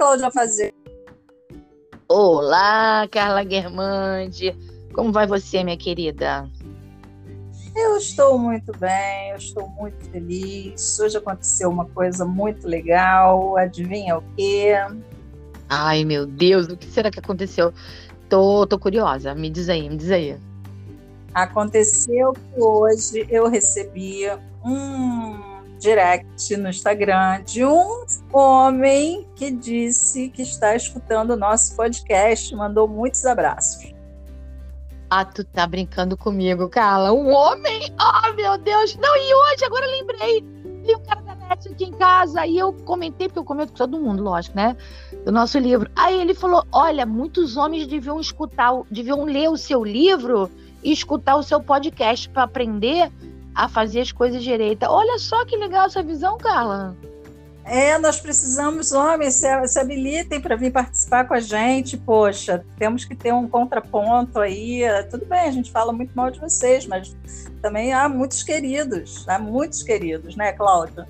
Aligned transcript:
Cláudia 0.00 0.30
Fazer. 0.30 0.72
Olá, 2.08 3.06
Carla 3.10 3.44
Guermandi. 3.44 4.56
Como 4.94 5.12
vai 5.12 5.26
você, 5.26 5.62
minha 5.62 5.76
querida? 5.76 6.48
Eu 7.76 7.98
estou 7.98 8.38
muito 8.38 8.72
bem, 8.78 9.32
eu 9.32 9.36
estou 9.36 9.68
muito 9.68 10.02
feliz. 10.10 10.98
Hoje 10.98 11.18
aconteceu 11.18 11.68
uma 11.68 11.84
coisa 11.84 12.24
muito 12.24 12.66
legal. 12.66 13.58
Adivinha 13.58 14.16
o 14.16 14.24
quê? 14.34 14.72
Ai, 15.68 16.02
meu 16.06 16.24
Deus, 16.24 16.68
o 16.68 16.78
que 16.78 16.86
será 16.86 17.10
que 17.10 17.18
aconteceu? 17.18 17.70
Tô, 18.26 18.66
tô 18.66 18.78
curiosa. 18.78 19.34
Me 19.34 19.50
diz 19.50 19.68
aí, 19.68 19.86
me 19.86 19.98
diz 19.98 20.10
aí. 20.10 20.34
Aconteceu 21.34 22.32
que 22.32 22.58
hoje 22.58 23.26
eu 23.28 23.50
recebi 23.50 24.22
um 24.64 25.49
direct 25.80 26.56
no 26.56 26.68
Instagram 26.68 27.42
de 27.42 27.64
um 27.64 28.04
homem 28.32 29.26
que 29.34 29.50
disse 29.50 30.28
que 30.28 30.42
está 30.42 30.76
escutando 30.76 31.30
o 31.30 31.36
nosso 31.36 31.74
podcast, 31.74 32.54
mandou 32.54 32.86
muitos 32.86 33.24
abraços. 33.24 33.92
Ah, 35.08 35.24
tu 35.24 35.42
tá 35.42 35.66
brincando 35.66 36.16
comigo, 36.16 36.68
Carla. 36.68 37.12
Um 37.12 37.32
homem? 37.32 37.92
Oh, 37.98 38.32
meu 38.34 38.56
Deus! 38.58 38.94
Não, 38.96 39.16
e 39.16 39.34
hoje, 39.34 39.64
agora 39.64 39.84
eu 39.86 39.90
lembrei. 39.90 40.44
Vi 40.84 40.94
um 40.94 41.02
cara 41.02 41.20
da 41.22 41.34
net 41.34 41.68
aqui 41.68 41.84
em 41.84 41.92
casa 41.92 42.46
e 42.46 42.56
eu 42.56 42.72
comentei, 42.72 43.26
porque 43.26 43.40
eu 43.40 43.44
comento 43.44 43.72
com 43.72 43.78
todo 43.78 44.00
mundo, 44.00 44.22
lógico, 44.22 44.56
né? 44.56 44.76
Do 45.24 45.32
nosso 45.32 45.58
livro. 45.58 45.90
Aí 45.96 46.20
ele 46.20 46.32
falou: 46.32 46.64
olha, 46.70 47.04
muitos 47.04 47.56
homens 47.56 47.88
deviam 47.88 48.20
escutar, 48.20 48.72
deviam 48.88 49.24
ler 49.24 49.50
o 49.50 49.56
seu 49.56 49.82
livro 49.82 50.48
e 50.82 50.92
escutar 50.92 51.36
o 51.36 51.42
seu 51.42 51.60
podcast 51.60 52.28
para 52.28 52.44
aprender 52.44 53.10
a 53.54 53.68
fazer 53.68 54.00
as 54.00 54.12
coisas 54.12 54.42
direita. 54.42 54.90
Olha 54.90 55.18
só 55.18 55.44
que 55.44 55.56
legal 55.56 55.86
essa 55.86 56.02
visão, 56.02 56.38
Carla. 56.38 56.96
É, 57.64 57.98
nós 57.98 58.18
precisamos, 58.18 58.90
homens, 58.90 59.34
se, 59.34 59.68
se 59.68 59.78
habilitem 59.78 60.40
para 60.40 60.56
vir 60.56 60.72
participar 60.72 61.28
com 61.28 61.34
a 61.34 61.40
gente. 61.40 61.96
Poxa, 61.96 62.64
temos 62.78 63.04
que 63.04 63.14
ter 63.14 63.32
um 63.32 63.48
contraponto 63.48 64.40
aí. 64.40 64.82
Tudo 65.10 65.26
bem, 65.26 65.40
a 65.40 65.50
gente 65.50 65.70
fala 65.70 65.92
muito 65.92 66.12
mal 66.14 66.30
de 66.30 66.40
vocês, 66.40 66.86
mas 66.86 67.14
também 67.62 67.92
há 67.92 68.08
muitos 68.08 68.42
queridos, 68.42 69.28
há 69.28 69.38
muitos 69.38 69.82
queridos, 69.82 70.34
né, 70.34 70.52
Cláudia? 70.52 71.06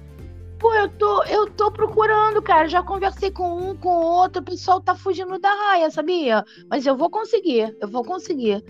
Pô, 0.60 0.74
eu 0.74 0.90
tô, 0.90 1.24
eu 1.24 1.50
tô 1.50 1.72
procurando, 1.72 2.42
cara. 2.42 2.68
Já 2.68 2.82
conversei 2.82 3.30
com 3.30 3.70
um, 3.70 3.74
com 3.74 3.88
outro. 3.88 4.42
O 4.42 4.44
pessoal 4.44 4.78
tá 4.78 4.94
fugindo 4.94 5.38
da 5.38 5.48
raia, 5.48 5.90
sabia? 5.90 6.44
Mas 6.68 6.84
eu 6.84 6.94
vou 6.94 7.08
conseguir, 7.08 7.74
eu 7.80 7.88
vou 7.88 8.04
conseguir. 8.04 8.62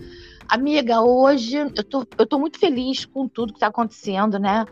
Amiga, 0.51 0.99
hoje 0.99 1.55
eu 1.55 1.83
tô, 1.83 2.05
eu 2.17 2.25
tô 2.25 2.37
muito 2.37 2.59
feliz 2.59 3.05
com 3.05 3.25
tudo 3.25 3.53
que 3.53 3.59
tá 3.61 3.67
acontecendo, 3.67 4.37
né? 4.37 4.65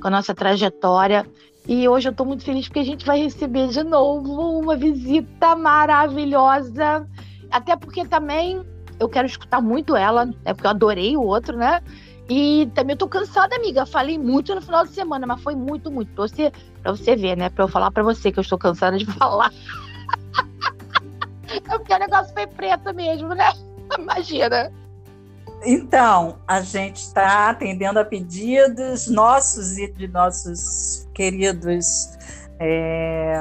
Com 0.00 0.08
a 0.08 0.10
nossa 0.10 0.34
trajetória. 0.34 1.26
E 1.68 1.86
hoje 1.86 2.08
eu 2.08 2.12
estou 2.12 2.24
muito 2.24 2.42
feliz 2.42 2.66
porque 2.66 2.78
a 2.78 2.84
gente 2.84 3.04
vai 3.04 3.20
receber 3.22 3.68
de 3.68 3.84
novo 3.84 4.58
uma 4.58 4.74
visita 4.74 5.54
maravilhosa. 5.54 7.06
Até 7.50 7.76
porque 7.76 8.06
também 8.06 8.64
eu 8.98 9.10
quero 9.10 9.26
escutar 9.26 9.60
muito 9.60 9.94
ela, 9.94 10.26
é 10.42 10.54
porque 10.54 10.66
eu 10.66 10.70
adorei 10.70 11.18
o 11.18 11.22
outro, 11.22 11.54
né? 11.54 11.82
E 12.30 12.70
também 12.74 12.94
eu 12.94 12.98
tô 12.98 13.06
cansada, 13.06 13.56
amiga. 13.56 13.84
Falei 13.84 14.18
muito 14.18 14.54
no 14.54 14.62
final 14.62 14.86
de 14.86 14.92
semana, 14.92 15.26
mas 15.26 15.42
foi 15.42 15.54
muito, 15.54 15.90
muito. 15.90 16.14
Pra 16.14 16.26
você, 16.26 16.50
pra 16.82 16.92
você 16.92 17.14
ver, 17.14 17.36
né? 17.36 17.50
Pra 17.50 17.64
eu 17.64 17.68
falar 17.68 17.90
pra 17.90 18.02
você 18.02 18.32
que 18.32 18.38
eu 18.38 18.42
estou 18.42 18.56
cansada 18.56 18.96
de 18.96 19.04
falar. 19.12 19.52
é 21.50 21.76
porque 21.76 21.92
o 21.92 21.98
negócio 21.98 22.32
foi 22.32 22.46
preto 22.46 22.94
mesmo, 22.94 23.34
né? 23.34 23.52
Imagina. 23.98 24.72
Então, 25.64 26.38
a 26.46 26.60
gente 26.60 26.98
está 26.98 27.50
atendendo 27.50 27.98
a 27.98 28.04
pedidos 28.04 29.08
nossos 29.08 29.78
e 29.78 29.90
de 29.92 30.06
nossos 30.08 31.08
queridos. 31.14 32.10
É, 32.58 33.34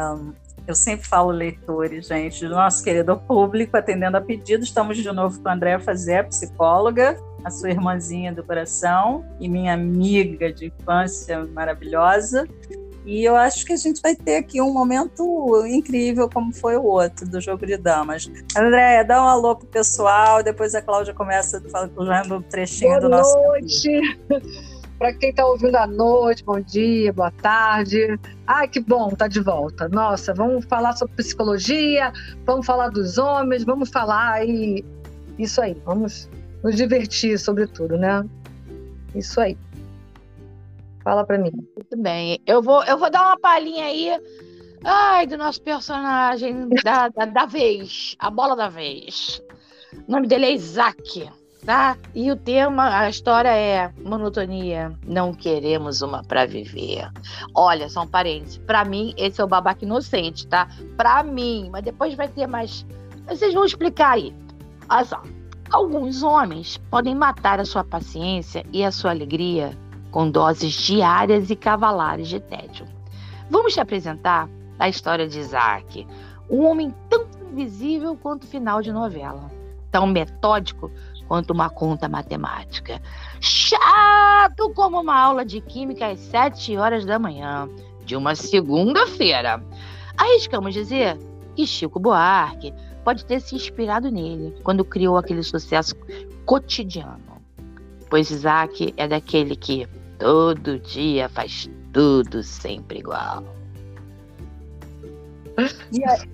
eu 0.68 0.74
sempre 0.74 1.08
falo 1.08 1.30
leitores, 1.30 2.08
gente, 2.08 2.48
do 2.48 2.56
nosso 2.56 2.84
querido 2.84 3.16
público, 3.18 3.78
atendendo 3.78 4.18
a 4.18 4.22
pedidos. 4.22 4.68
Estamos 4.68 4.98
de 4.98 5.12
novo 5.12 5.40
com 5.40 5.50
a 5.50 5.54
Andréa 5.54 5.80
Fazé, 5.80 6.24
psicóloga, 6.24 7.18
a 7.44 7.52
sua 7.52 7.70
irmãzinha 7.70 8.34
do 8.34 8.44
coração 8.44 9.24
e 9.40 9.48
minha 9.48 9.74
amiga 9.74 10.52
de 10.52 10.68
infância 10.68 11.46
maravilhosa. 11.46 12.48
E 13.06 13.24
eu 13.24 13.36
acho 13.36 13.66
que 13.66 13.74
a 13.74 13.78
gente 13.78 14.02
vai 14.02 14.16
ter 14.16 14.38
aqui 14.38 14.60
um 14.60 14.74
momento 14.74 15.64
incrível, 15.68 16.28
como 16.28 16.52
foi 16.52 16.76
o 16.76 16.84
outro, 16.84 17.28
do 17.30 17.40
jogo 17.40 17.66
de 17.66 17.78
damas. 17.78 18.30
Andréia, 18.58 19.06
dá 19.06 19.24
um 19.24 19.28
alô 19.28 19.56
pro 19.56 19.68
pessoal, 19.68 20.42
depois 20.42 20.74
a 20.74 20.82
Cláudia 20.82 21.14
começa 21.14 21.62
falando 21.70 22.36
um 22.36 22.42
trechinho 22.42 22.90
boa 22.92 23.02
do 23.02 23.10
nosso. 23.10 23.34
Boa 23.34 23.48
noite! 23.50 24.20
Para 24.98 25.14
quem 25.14 25.30
está 25.30 25.46
ouvindo 25.46 25.76
à 25.76 25.86
noite, 25.86 26.44
bom 26.44 26.60
dia, 26.60 27.12
boa 27.12 27.30
tarde. 27.30 28.18
Ai, 28.48 28.68
que 28.68 28.80
bom 28.80 29.10
tá 29.10 29.28
de 29.28 29.42
volta. 29.42 29.90
Nossa, 29.90 30.34
vamos 30.34 30.64
falar 30.66 30.94
sobre 30.94 31.16
psicologia, 31.16 32.14
vamos 32.46 32.66
falar 32.66 32.90
dos 32.90 33.18
homens, 33.18 33.66
vamos 33.66 33.90
falar 33.90 34.32
aí. 34.32 34.86
Isso 35.38 35.62
aí, 35.62 35.76
vamos 35.86 36.30
nos 36.64 36.76
divertir, 36.76 37.38
sobretudo, 37.38 37.98
né? 37.98 38.26
Isso 39.14 39.40
aí. 39.42 39.58
Fala 41.06 41.24
para 41.24 41.38
mim. 41.38 41.52
Muito 41.54 41.98
bem. 41.98 42.42
Eu 42.48 42.64
vou, 42.64 42.84
eu 42.84 42.98
vou 42.98 43.12
dar 43.12 43.28
uma 43.28 43.40
palhinha 43.40 43.86
aí. 43.86 44.20
Ai, 44.84 45.28
do 45.28 45.38
nosso 45.38 45.62
personagem 45.62 46.68
da, 46.84 47.10
da, 47.10 47.26
da 47.26 47.46
vez. 47.46 48.16
A 48.18 48.32
bola 48.32 48.56
da 48.56 48.68
vez. 48.68 49.40
O 50.08 50.12
nome 50.12 50.26
dele 50.26 50.48
é 50.48 50.54
Isaac, 50.54 51.30
tá? 51.64 51.96
E 52.16 52.32
o 52.32 52.36
tema, 52.36 53.02
a 53.02 53.08
história 53.08 53.56
é 53.56 53.94
monotonia. 54.04 54.98
Não 55.06 55.32
queremos 55.32 56.02
uma 56.02 56.24
para 56.24 56.48
viver. 56.48 57.08
Olha, 57.54 57.88
são 57.88 58.08
parentes. 58.08 58.58
Para 58.58 58.84
mim, 58.84 59.14
esse 59.16 59.40
é 59.40 59.44
o 59.44 59.48
babaca 59.48 59.86
inocente, 59.86 60.48
tá? 60.48 60.68
Para 60.98 61.22
mim. 61.22 61.70
Mas 61.72 61.84
depois 61.84 62.16
vai 62.16 62.28
ter 62.28 62.48
mais. 62.48 62.84
Vocês 63.28 63.54
vão 63.54 63.64
explicar 63.64 64.14
aí. 64.14 64.36
Olha 64.90 65.06
só. 65.06 65.22
Alguns 65.72 66.24
homens 66.24 66.78
podem 66.90 67.14
matar 67.14 67.60
a 67.60 67.66
sua 67.66 67.84
paciência 67.84 68.64
e 68.72 68.84
a 68.84 68.92
sua 68.92 69.12
alegria 69.12 69.72
com 70.16 70.32
doses 70.32 70.72
diárias 70.72 71.50
e 71.50 71.58
cavalares 71.58 72.30
de 72.30 72.40
tédio. 72.40 72.88
Vamos 73.50 73.74
te 73.74 73.82
apresentar 73.82 74.50
a 74.80 74.88
história 74.88 75.28
de 75.28 75.38
Isaac, 75.38 76.08
um 76.50 76.64
homem 76.64 76.96
tão 77.10 77.26
invisível 77.52 78.16
quanto 78.16 78.48
final 78.48 78.82
de 78.82 78.94
novela, 78.94 79.52
tão 79.92 80.08
metódico 80.08 80.90
quanto 81.28 81.52
uma 81.52 81.70
conta 81.70 82.08
matemática, 82.08 83.02
chato 83.42 84.72
como 84.74 85.02
uma 85.02 85.20
aula 85.20 85.44
de 85.44 85.60
química 85.60 86.08
às 86.08 86.20
sete 86.22 86.78
horas 86.78 87.04
da 87.04 87.20
manhã 87.20 87.68
de 88.06 88.16
uma 88.16 88.36
segunda-feira. 88.36 89.62
Arriscamos 90.16 90.74
dizer 90.74 91.20
que 91.58 91.68
Chico 91.68 92.00
Buarque 92.00 92.74
pode 93.04 93.26
ter 93.26 93.42
se 93.42 93.54
inspirado 93.54 94.10
nele 94.10 94.56
quando 94.64 94.86
criou 94.86 95.18
aquele 95.18 95.44
sucesso 95.44 95.94
cotidiano. 96.46 97.20
Pois 98.10 98.32
Isaac 98.32 98.94
é 98.96 99.10
daquele 99.10 99.58
que 99.58 99.86
Todo 100.20 100.80
dia 100.80 101.30
faz 101.30 101.70
tudo 101.92 102.42
sempre 102.44 103.00
igual. 103.00 103.44
E 105.92 106.04
aí, 106.04 106.30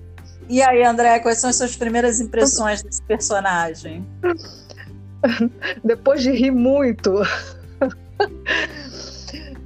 e 0.48 0.62
aí, 0.62 0.82
André, 0.84 1.20
quais 1.20 1.38
são 1.38 1.50
as 1.50 1.56
suas 1.56 1.76
primeiras 1.76 2.20
impressões 2.20 2.82
desse 2.82 3.02
personagem? 3.02 4.04
Depois 5.84 6.22
de 6.22 6.32
rir 6.32 6.50
muito. 6.50 7.12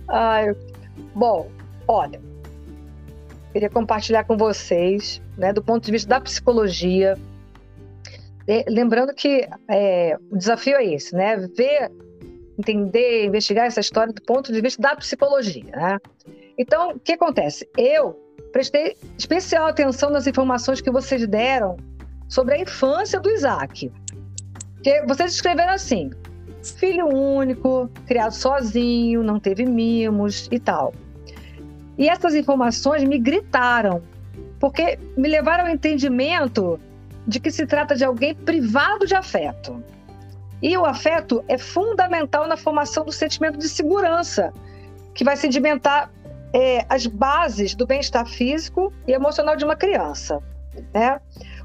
Ai, 0.09 0.55
bom, 1.15 1.51
olha, 1.89 2.21
queria 3.53 3.71
compartilhar 3.71 4.25
com 4.25 4.37
vocês, 4.37 5.21
né, 5.37 5.53
do 5.53 5.63
ponto 5.63 5.85
de 5.85 5.93
vista 5.93 6.09
da 6.09 6.21
psicologia, 6.21 7.19
lembrando 8.69 9.13
que 9.15 9.49
é, 9.69 10.17
o 10.31 10.37
desafio 10.37 10.77
é 10.77 10.85
esse, 10.85 11.15
né, 11.15 11.37
ver 11.37 11.91
entender, 12.59 13.27
investigar 13.27 13.67
essa 13.67 13.81
história 13.81 14.13
do 14.13 14.23
ponto 14.23 14.53
de 14.53 14.61
vista 14.61 14.81
da 14.81 14.97
psicologia. 14.97 15.65
Né? 15.65 15.99
Então, 16.59 16.93
o 16.93 17.01
que 17.01 17.13
acontece? 17.13 17.69
Eu 17.77 18.19
prestei 18.53 18.97
especial 19.19 19.67
atenção 19.67 20.11
nas 20.11 20.27
informações 20.27 20.81
que 20.81 20.91
vocês 20.91 21.27
deram 21.27 21.77
sobre 22.29 22.55
a 22.55 22.59
infância 22.59 23.21
do 23.21 23.31
Isaac. 23.31 23.91
Porque 24.75 25.03
vocês 25.07 25.33
escreveram 25.33 25.73
assim: 25.73 26.11
filho 26.63 27.07
único, 27.07 27.91
criado 28.07 28.33
sozinho, 28.33 29.23
não 29.23 29.39
teve 29.39 29.65
mimos 29.65 30.49
e 30.51 30.59
tal. 30.59 30.95
E 31.99 32.09
essas 32.09 32.35
informações 32.35 33.05
me 33.05 33.19
gritaram, 33.19 34.03
porque 34.61 34.99
me 35.17 35.29
levaram 35.29 35.65
ao 35.65 35.71
entendimento 35.71 36.79
de 37.27 37.41
que 37.41 37.51
se 37.51 37.67
trata 37.67 37.95
de 37.95 38.05
alguém 38.05 38.35
privado 38.35 39.07
de 39.07 39.15
afeto. 39.15 39.83
E 40.67 40.77
o 40.77 40.85
afeto 40.85 41.45
é 41.47 41.57
fundamental 41.57 42.49
na 42.49 42.57
formação 42.57 43.05
do 43.05 43.13
sentimento 43.13 43.57
de 43.57 43.69
segurança, 43.69 44.53
que 45.15 45.23
vai 45.23 45.37
sedimentar 45.37 46.11
é, 46.53 46.85
as 46.89 47.07
bases 47.07 47.73
do 47.73 47.87
bem-estar 47.87 48.27
físico 48.27 48.93
e 49.07 49.13
emocional 49.13 49.55
de 49.55 49.65
uma 49.65 49.77
criança. 49.77 50.43
Né? 50.93 51.21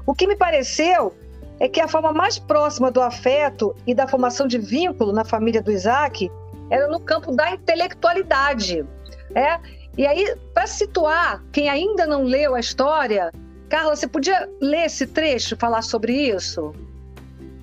O 0.06 0.14
que 0.14 0.24
me 0.24 0.36
pareceu 0.36 1.12
é 1.58 1.68
que 1.68 1.80
a 1.80 1.88
forma 1.88 2.12
mais 2.12 2.38
próxima 2.38 2.92
do 2.92 3.02
afeto 3.02 3.74
e 3.88 3.92
da 3.92 4.06
formação 4.06 4.46
de 4.46 4.56
vínculo 4.56 5.12
na 5.12 5.24
família 5.24 5.60
do 5.60 5.72
Isaac 5.72 6.30
era 6.70 6.86
no 6.86 7.00
campo 7.00 7.34
da 7.34 7.50
intelectualidade. 7.50 8.86
Né? 9.32 9.60
E 9.98 10.06
aí, 10.06 10.36
para 10.54 10.68
situar 10.68 11.42
quem 11.50 11.68
ainda 11.68 12.06
não 12.06 12.22
leu 12.22 12.54
a 12.54 12.60
história, 12.60 13.32
Carla, 13.68 13.96
você 13.96 14.06
podia 14.06 14.48
ler 14.60 14.86
esse 14.86 15.08
trecho, 15.08 15.56
falar 15.56 15.82
sobre 15.82 16.12
isso? 16.12 16.72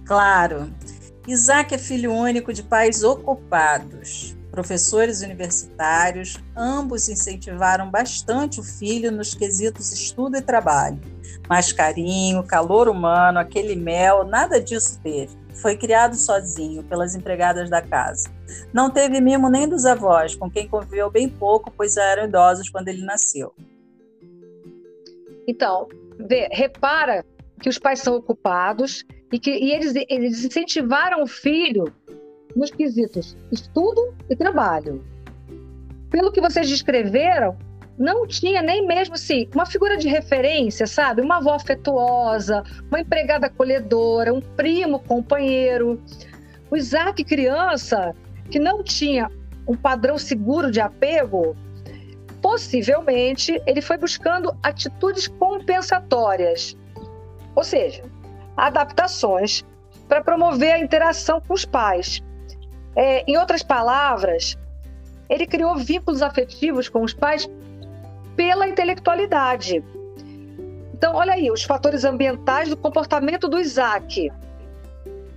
Claro. 0.05 0.69
Isaac 1.29 1.75
é 1.75 1.77
filho 1.77 2.11
único 2.11 2.51
de 2.51 2.63
pais 2.63 3.03
ocupados. 3.03 4.35
Professores 4.49 5.21
universitários, 5.21 6.39
ambos 6.57 7.07
incentivaram 7.07 7.87
bastante 7.91 8.59
o 8.59 8.63
filho 8.63 9.11
nos 9.11 9.35
quesitos 9.35 9.93
estudo 9.93 10.37
e 10.37 10.41
trabalho. 10.41 10.99
Mas 11.47 11.71
carinho, 11.71 12.41
calor 12.41 12.89
humano, 12.89 13.37
aquele 13.37 13.75
mel, 13.75 14.23
nada 14.23 14.59
disso 14.59 14.99
teve. 15.03 15.37
Foi 15.53 15.77
criado 15.77 16.15
sozinho 16.15 16.83
pelas 16.85 17.13
empregadas 17.13 17.69
da 17.69 17.79
casa. 17.79 18.27
Não 18.73 18.89
teve 18.89 19.21
mimo 19.21 19.51
nem 19.51 19.69
dos 19.69 19.85
avós, 19.85 20.33
com 20.33 20.49
quem 20.49 20.67
conviveu 20.67 21.11
bem 21.11 21.29
pouco, 21.29 21.69
pois 21.69 21.95
eram 21.95 22.23
idosos 22.23 22.71
quando 22.71 22.87
ele 22.87 23.03
nasceu. 23.03 23.53
Então, 25.47 25.87
vê, 26.27 26.49
repara 26.51 27.23
que 27.61 27.69
os 27.69 27.77
pais 27.77 27.99
são 27.99 28.15
ocupados 28.15 29.05
e 29.31 29.39
que 29.39 29.51
e 29.51 29.71
eles, 29.71 29.93
eles 30.09 30.43
incentivaram 30.43 31.23
o 31.23 31.27
filho 31.27 31.93
nos 32.55 32.71
quesitos 32.71 33.37
estudo 33.51 34.13
e 34.29 34.35
trabalho. 34.35 35.03
Pelo 36.09 36.31
que 36.31 36.41
vocês 36.41 36.67
descreveram, 36.67 37.57
não 37.97 38.25
tinha 38.25 38.61
nem 38.61 38.87
mesmo 38.87 39.15
assim 39.15 39.47
uma 39.53 39.65
figura 39.65 39.97
de 39.97 40.07
referência, 40.07 40.87
sabe? 40.87 41.21
Uma 41.21 41.37
avó 41.37 41.53
afetuosa, 41.53 42.63
uma 42.89 43.01
empregada 43.01 43.47
acolhedora, 43.47 44.33
um 44.33 44.41
primo 44.41 44.99
companheiro. 44.99 46.01
O 46.71 46.77
Isaac, 46.77 47.23
criança, 47.23 48.15
que 48.49 48.57
não 48.57 48.83
tinha 48.83 49.29
um 49.67 49.75
padrão 49.75 50.17
seguro 50.17 50.71
de 50.71 50.79
apego, 50.79 51.55
possivelmente 52.41 53.61
ele 53.67 53.81
foi 53.81 53.97
buscando 53.97 54.55
atitudes 54.63 55.27
compensatórias, 55.27 56.75
ou 57.55 57.63
seja, 57.63 58.03
adaptações 58.67 59.63
para 60.07 60.23
promover 60.23 60.73
a 60.73 60.79
interação 60.79 61.41
com 61.41 61.53
os 61.53 61.65
pais. 61.65 62.21
É, 62.95 63.23
em 63.29 63.37
outras 63.37 63.63
palavras, 63.63 64.57
ele 65.29 65.45
criou 65.45 65.75
vínculos 65.75 66.21
afetivos 66.21 66.89
com 66.89 67.03
os 67.03 67.13
pais 67.13 67.49
pela 68.35 68.67
intelectualidade. 68.67 69.83
Então, 70.93 71.15
olha 71.15 71.33
aí, 71.33 71.49
os 71.49 71.63
fatores 71.63 72.03
ambientais 72.03 72.69
do 72.69 72.75
comportamento 72.75 73.47
do 73.47 73.59
Isaac. 73.59 74.31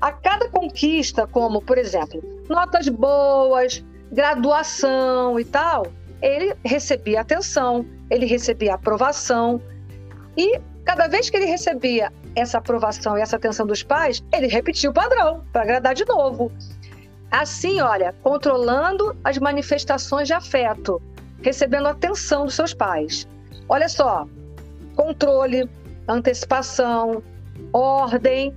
A 0.00 0.10
cada 0.10 0.48
conquista, 0.48 1.26
como, 1.26 1.62
por 1.62 1.78
exemplo, 1.78 2.20
notas 2.48 2.88
boas, 2.88 3.84
graduação 4.10 5.38
e 5.38 5.44
tal, 5.44 5.86
ele 6.20 6.54
recebia 6.64 7.20
atenção, 7.20 7.86
ele 8.10 8.26
recebia 8.26 8.74
aprovação. 8.74 9.60
E 10.36 10.60
cada 10.84 11.06
vez 11.06 11.30
que 11.30 11.36
ele 11.36 11.46
recebia 11.46 12.12
essa 12.34 12.58
aprovação 12.58 13.16
e 13.16 13.20
essa 13.20 13.36
atenção 13.36 13.66
dos 13.66 13.82
pais, 13.82 14.22
ele 14.32 14.46
repetia 14.46 14.90
o 14.90 14.92
padrão 14.92 15.44
para 15.52 15.62
agradar 15.62 15.94
de 15.94 16.04
novo. 16.04 16.50
Assim, 17.30 17.80
olha, 17.80 18.14
controlando 18.22 19.16
as 19.24 19.38
manifestações 19.38 20.28
de 20.28 20.34
afeto, 20.34 21.00
recebendo 21.40 21.88
atenção 21.88 22.44
dos 22.44 22.54
seus 22.54 22.74
pais. 22.74 23.26
Olha 23.68 23.88
só, 23.88 24.26
controle, 24.94 25.68
antecipação, 26.08 27.22
ordem. 27.72 28.54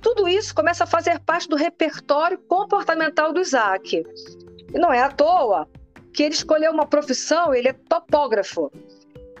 Tudo 0.00 0.28
isso 0.28 0.54
começa 0.54 0.84
a 0.84 0.86
fazer 0.86 1.18
parte 1.20 1.48
do 1.48 1.56
repertório 1.56 2.38
comportamental 2.38 3.32
do 3.32 3.40
Isaac. 3.40 4.04
E 4.72 4.78
não 4.78 4.92
é 4.92 5.02
à 5.02 5.10
toa 5.10 5.68
que 6.12 6.22
ele 6.22 6.34
escolheu 6.34 6.72
uma 6.72 6.86
profissão, 6.86 7.54
ele 7.54 7.68
é 7.68 7.72
topógrafo, 7.72 8.72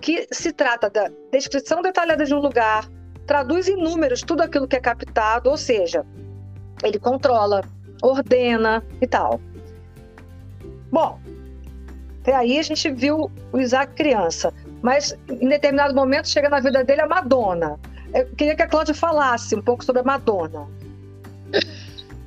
que 0.06 0.28
se 0.30 0.52
trata 0.52 0.88
da 0.88 1.10
descrição 1.32 1.82
detalhada 1.82 2.24
de 2.24 2.32
um 2.32 2.38
lugar, 2.38 2.88
traduz 3.26 3.66
em 3.66 3.74
números 3.74 4.22
tudo 4.22 4.40
aquilo 4.40 4.68
que 4.68 4.76
é 4.76 4.80
captado, 4.80 5.50
ou 5.50 5.56
seja, 5.56 6.06
ele 6.84 6.96
controla, 6.96 7.64
ordena 8.00 8.84
e 9.00 9.06
tal. 9.08 9.40
Bom, 10.92 11.18
até 12.20 12.36
aí 12.36 12.56
a 12.56 12.62
gente 12.62 12.88
viu 12.88 13.28
o 13.52 13.58
Isaac 13.58 13.94
criança, 13.94 14.54
mas 14.80 15.12
em 15.28 15.48
determinado 15.48 15.92
momento 15.92 16.28
chega 16.28 16.48
na 16.48 16.60
vida 16.60 16.84
dele 16.84 17.00
a 17.00 17.08
Madonna. 17.08 17.76
Eu 18.14 18.26
queria 18.36 18.54
que 18.54 18.62
a 18.62 18.68
Cláudia 18.68 18.94
falasse 18.94 19.56
um 19.56 19.62
pouco 19.62 19.84
sobre 19.84 20.02
a 20.02 20.04
Madonna. 20.04 20.68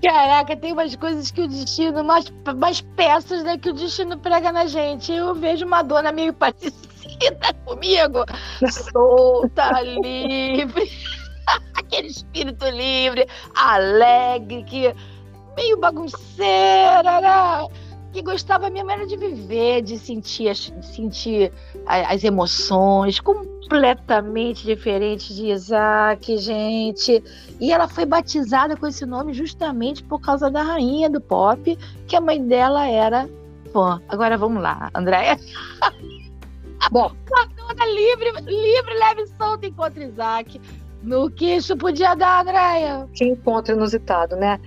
Caraca, 0.03 0.53
tem 0.57 0.73
umas 0.73 0.97
coisas 0.97 1.31
que 1.31 1.39
o 1.39 1.47
destino, 1.47 2.03
mais, 2.03 2.25
mais 2.57 2.81
peças 2.81 3.41
né, 3.41 3.57
que 3.57 3.69
o 3.69 3.73
destino 3.73 4.17
prega 4.17 4.51
na 4.51 4.65
gente. 4.65 5.13
Eu 5.13 5.33
vejo 5.33 5.65
Madonna 5.65 6.11
meio 6.11 6.33
parecida 6.33 6.88
comigo. 7.65 8.25
Solta, 8.69 9.81
livre. 9.81 10.89
Aquele 11.75 12.07
espírito 12.07 12.65
livre, 12.69 13.27
alegre, 13.55 14.63
que 14.63 14.93
meio 15.55 15.77
bagunceira, 15.77 17.21
né? 17.21 17.67
que 18.11 18.21
gostava 18.21 18.69
mesmo 18.69 18.89
era 18.89 19.05
de 19.05 19.15
viver, 19.15 19.81
de 19.81 19.97
sentir 19.97 20.49
as, 20.49 20.73
sentir 20.81 21.51
as 21.85 22.23
emoções, 22.23 23.19
completamente 23.19 24.65
diferente 24.65 25.33
de 25.33 25.51
Isaac, 25.51 26.37
gente. 26.37 27.23
E 27.59 27.71
ela 27.71 27.87
foi 27.87 28.05
batizada 28.05 28.75
com 28.75 28.87
esse 28.87 29.05
nome 29.05 29.33
justamente 29.33 30.03
por 30.03 30.19
causa 30.19 30.49
da 30.49 30.63
rainha 30.63 31.09
do 31.09 31.21
pop, 31.21 31.77
que 32.07 32.15
a 32.15 32.21
mãe 32.21 32.43
dela 32.43 32.87
era 32.87 33.29
fã. 33.71 34.01
Agora 34.07 34.37
vamos 34.37 34.61
lá, 34.61 34.89
Andréia. 34.93 35.39
Bom, 36.91 37.11
Madonna 37.29 37.85
livre, 37.85 38.31
livre, 38.41 38.93
leve 38.93 39.27
solta 39.37 39.67
encontra 39.67 40.03
Isaac. 40.03 40.59
No 41.03 41.29
que 41.29 41.55
isso 41.55 41.77
podia 41.77 42.15
dar, 42.15 42.41
Andréia? 42.41 43.07
Que 43.13 43.25
encontro 43.25 43.75
inusitado, 43.75 44.35
né? 44.35 44.59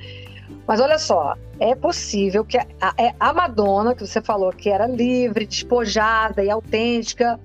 Mas 0.66 0.80
olha 0.80 0.98
só, 0.98 1.34
é 1.58 1.74
possível 1.74 2.44
que 2.44 2.56
a, 2.56 2.66
a, 2.80 2.94
é 2.98 3.14
a 3.18 3.32
Madonna, 3.32 3.94
que 3.94 4.06
você 4.06 4.20
falou 4.22 4.52
que 4.52 4.70
era 4.70 4.86
livre, 4.86 5.46
despojada 5.46 6.42
e 6.42 6.50
autêntica, 6.50 7.38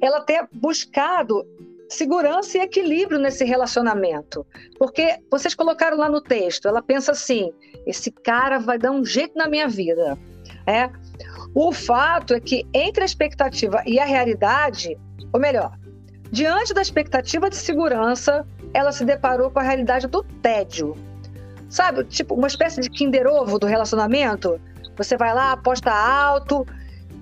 ela 0.00 0.20
tenha 0.20 0.48
buscado 0.52 1.44
segurança 1.88 2.58
e 2.58 2.60
equilíbrio 2.62 3.18
nesse 3.18 3.44
relacionamento. 3.44 4.46
Porque 4.78 5.18
vocês 5.30 5.54
colocaram 5.54 5.96
lá 5.96 6.08
no 6.08 6.20
texto, 6.20 6.66
ela 6.66 6.82
pensa 6.82 7.12
assim: 7.12 7.52
esse 7.86 8.10
cara 8.10 8.58
vai 8.58 8.78
dar 8.78 8.90
um 8.90 9.04
jeito 9.04 9.36
na 9.36 9.48
minha 9.48 9.68
vida. 9.68 10.18
É. 10.66 10.90
O 11.58 11.72
fato 11.72 12.34
é 12.34 12.38
que 12.38 12.66
entre 12.74 13.02
a 13.02 13.06
expectativa 13.06 13.82
e 13.86 13.98
a 13.98 14.04
realidade, 14.04 14.94
ou 15.32 15.40
melhor, 15.40 15.72
diante 16.30 16.74
da 16.74 16.82
expectativa 16.82 17.48
de 17.48 17.56
segurança, 17.56 18.46
ela 18.74 18.92
se 18.92 19.06
deparou 19.06 19.50
com 19.50 19.58
a 19.58 19.62
realidade 19.62 20.06
do 20.06 20.22
tédio. 20.42 20.94
Sabe, 21.70 22.04
tipo, 22.04 22.34
uma 22.34 22.46
espécie 22.46 22.82
de 22.82 22.90
Kinder 22.90 23.26
Ovo 23.26 23.58
do 23.58 23.66
relacionamento. 23.66 24.60
Você 24.98 25.16
vai 25.16 25.32
lá, 25.32 25.52
aposta 25.52 25.90
alto, 25.90 26.66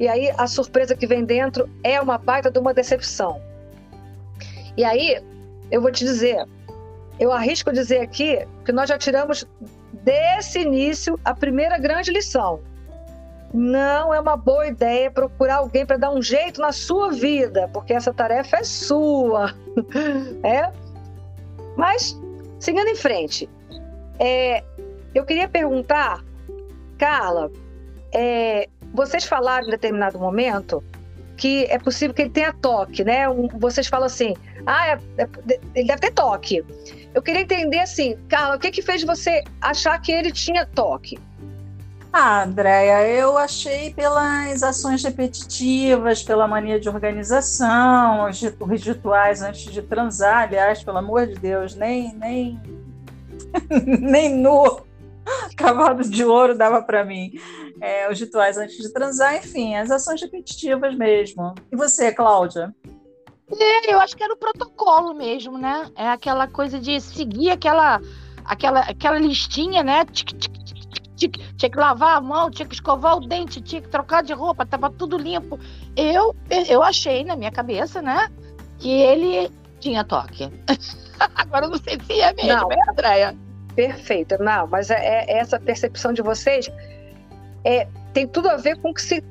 e 0.00 0.08
aí 0.08 0.28
a 0.36 0.48
surpresa 0.48 0.96
que 0.96 1.06
vem 1.06 1.24
dentro 1.24 1.70
é 1.84 2.00
uma 2.00 2.18
baita 2.18 2.50
de 2.50 2.58
uma 2.58 2.74
decepção. 2.74 3.40
E 4.76 4.82
aí, 4.82 5.22
eu 5.70 5.80
vou 5.80 5.92
te 5.92 6.04
dizer, 6.04 6.44
eu 7.20 7.30
arrisco 7.30 7.72
dizer 7.72 8.00
aqui 8.00 8.44
que 8.64 8.72
nós 8.72 8.88
já 8.88 8.98
tiramos 8.98 9.46
desse 9.92 10.58
início 10.58 11.20
a 11.24 11.32
primeira 11.32 11.78
grande 11.78 12.10
lição. 12.10 12.73
Não 13.54 14.12
é 14.12 14.18
uma 14.18 14.36
boa 14.36 14.66
ideia 14.66 15.08
procurar 15.08 15.58
alguém 15.58 15.86
para 15.86 15.96
dar 15.96 16.10
um 16.10 16.20
jeito 16.20 16.60
na 16.60 16.72
sua 16.72 17.12
vida, 17.12 17.70
porque 17.72 17.92
essa 17.92 18.12
tarefa 18.12 18.56
é 18.56 18.64
sua. 18.64 19.54
é? 20.42 20.72
Mas, 21.76 22.20
seguindo 22.58 22.88
em 22.88 22.96
frente, 22.96 23.48
é, 24.18 24.64
eu 25.14 25.24
queria 25.24 25.46
perguntar, 25.46 26.24
Carla, 26.98 27.48
é, 28.12 28.68
vocês 28.92 29.24
falaram 29.24 29.68
em 29.68 29.70
determinado 29.70 30.18
momento 30.18 30.82
que 31.36 31.64
é 31.66 31.78
possível 31.78 32.12
que 32.12 32.22
ele 32.22 32.30
tenha 32.30 32.52
toque, 32.52 33.04
né? 33.04 33.26
Vocês 33.54 33.86
falam 33.86 34.06
assim, 34.06 34.34
ah, 34.66 34.88
é, 34.88 34.98
é, 35.18 35.28
ele 35.76 35.86
deve 35.86 36.00
ter 36.00 36.12
toque. 36.12 36.64
Eu 37.14 37.22
queria 37.22 37.42
entender 37.42 37.78
assim, 37.78 38.16
Carla, 38.28 38.56
o 38.56 38.58
que 38.58 38.72
que 38.72 38.82
fez 38.82 39.04
você 39.04 39.44
achar 39.60 40.00
que 40.00 40.10
ele 40.10 40.32
tinha 40.32 40.66
toque? 40.66 41.18
Ah, 42.16 42.44
Andréia, 42.44 43.08
eu 43.08 43.36
achei 43.36 43.92
pelas 43.92 44.62
ações 44.62 45.02
repetitivas, 45.02 46.22
pela 46.22 46.46
mania 46.46 46.78
de 46.78 46.88
organização, 46.88 48.28
os 48.28 48.40
rituais 48.40 49.42
antes 49.42 49.64
de 49.72 49.82
transar, 49.82 50.44
aliás, 50.44 50.84
pelo 50.84 50.98
amor 50.98 51.26
de 51.26 51.34
Deus, 51.34 51.74
nem, 51.74 52.14
nem 52.14 52.62
nem 54.00 54.32
nu 54.32 54.80
cavalo 55.56 56.04
de 56.04 56.24
ouro 56.24 56.56
dava 56.56 56.80
para 56.82 57.04
mim. 57.04 57.32
É, 57.80 58.08
os 58.08 58.20
rituais 58.20 58.56
antes 58.56 58.76
de 58.76 58.92
transar, 58.92 59.34
enfim, 59.34 59.74
as 59.74 59.90
ações 59.90 60.22
repetitivas 60.22 60.94
mesmo. 60.94 61.52
E 61.72 61.74
você, 61.74 62.12
Cláudia? 62.12 62.72
É, 63.50 63.92
eu 63.92 63.98
acho 63.98 64.16
que 64.16 64.22
era 64.22 64.34
o 64.34 64.38
protocolo 64.38 65.14
mesmo, 65.14 65.58
né? 65.58 65.90
É 65.96 66.06
aquela 66.06 66.46
coisa 66.46 66.78
de 66.78 67.00
seguir 67.00 67.50
aquela, 67.50 68.00
aquela, 68.44 68.82
aquela 68.82 69.18
listinha, 69.18 69.82
né? 69.82 70.04
Tic, 70.04 70.28
tic, 70.38 70.63
tic, 71.28 71.38
tinha 71.56 71.70
que 71.70 71.78
lavar 71.78 72.16
a 72.16 72.20
mão, 72.20 72.50
tinha 72.50 72.66
que 72.66 72.74
escovar 72.74 73.16
o 73.16 73.26
dente, 73.26 73.60
tinha 73.60 73.82
que 73.82 73.88
trocar 73.88 74.22
de 74.22 74.32
roupa, 74.32 74.64
tava 74.64 74.90
tudo 74.90 75.16
limpo. 75.16 75.58
Eu, 75.96 76.34
eu 76.68 76.82
achei 76.82 77.24
na 77.24 77.36
minha 77.36 77.50
cabeça, 77.50 78.00
né? 78.00 78.28
que 78.78 78.90
ele 78.90 79.50
tinha 79.80 80.04
toque. 80.04 80.50
Agora 81.34 81.66
eu 81.66 81.70
não 81.70 81.78
sei 81.78 81.98
se 82.00 82.20
é 82.20 82.32
mesmo, 82.34 82.52
não. 82.52 82.72
é, 82.72 82.90
Andréia? 82.90 83.36
Perfeito. 83.74 84.36
Não, 84.42 84.66
mas 84.66 84.90
é, 84.90 84.96
é, 84.96 85.38
essa 85.38 85.58
percepção 85.58 86.12
de 86.12 86.22
vocês 86.22 86.70
é, 87.64 87.88
tem 88.12 88.26
tudo 88.26 88.48
a 88.48 88.56
ver 88.56 88.78
com, 88.80 88.92
que 88.92 89.02
se, 89.02 89.24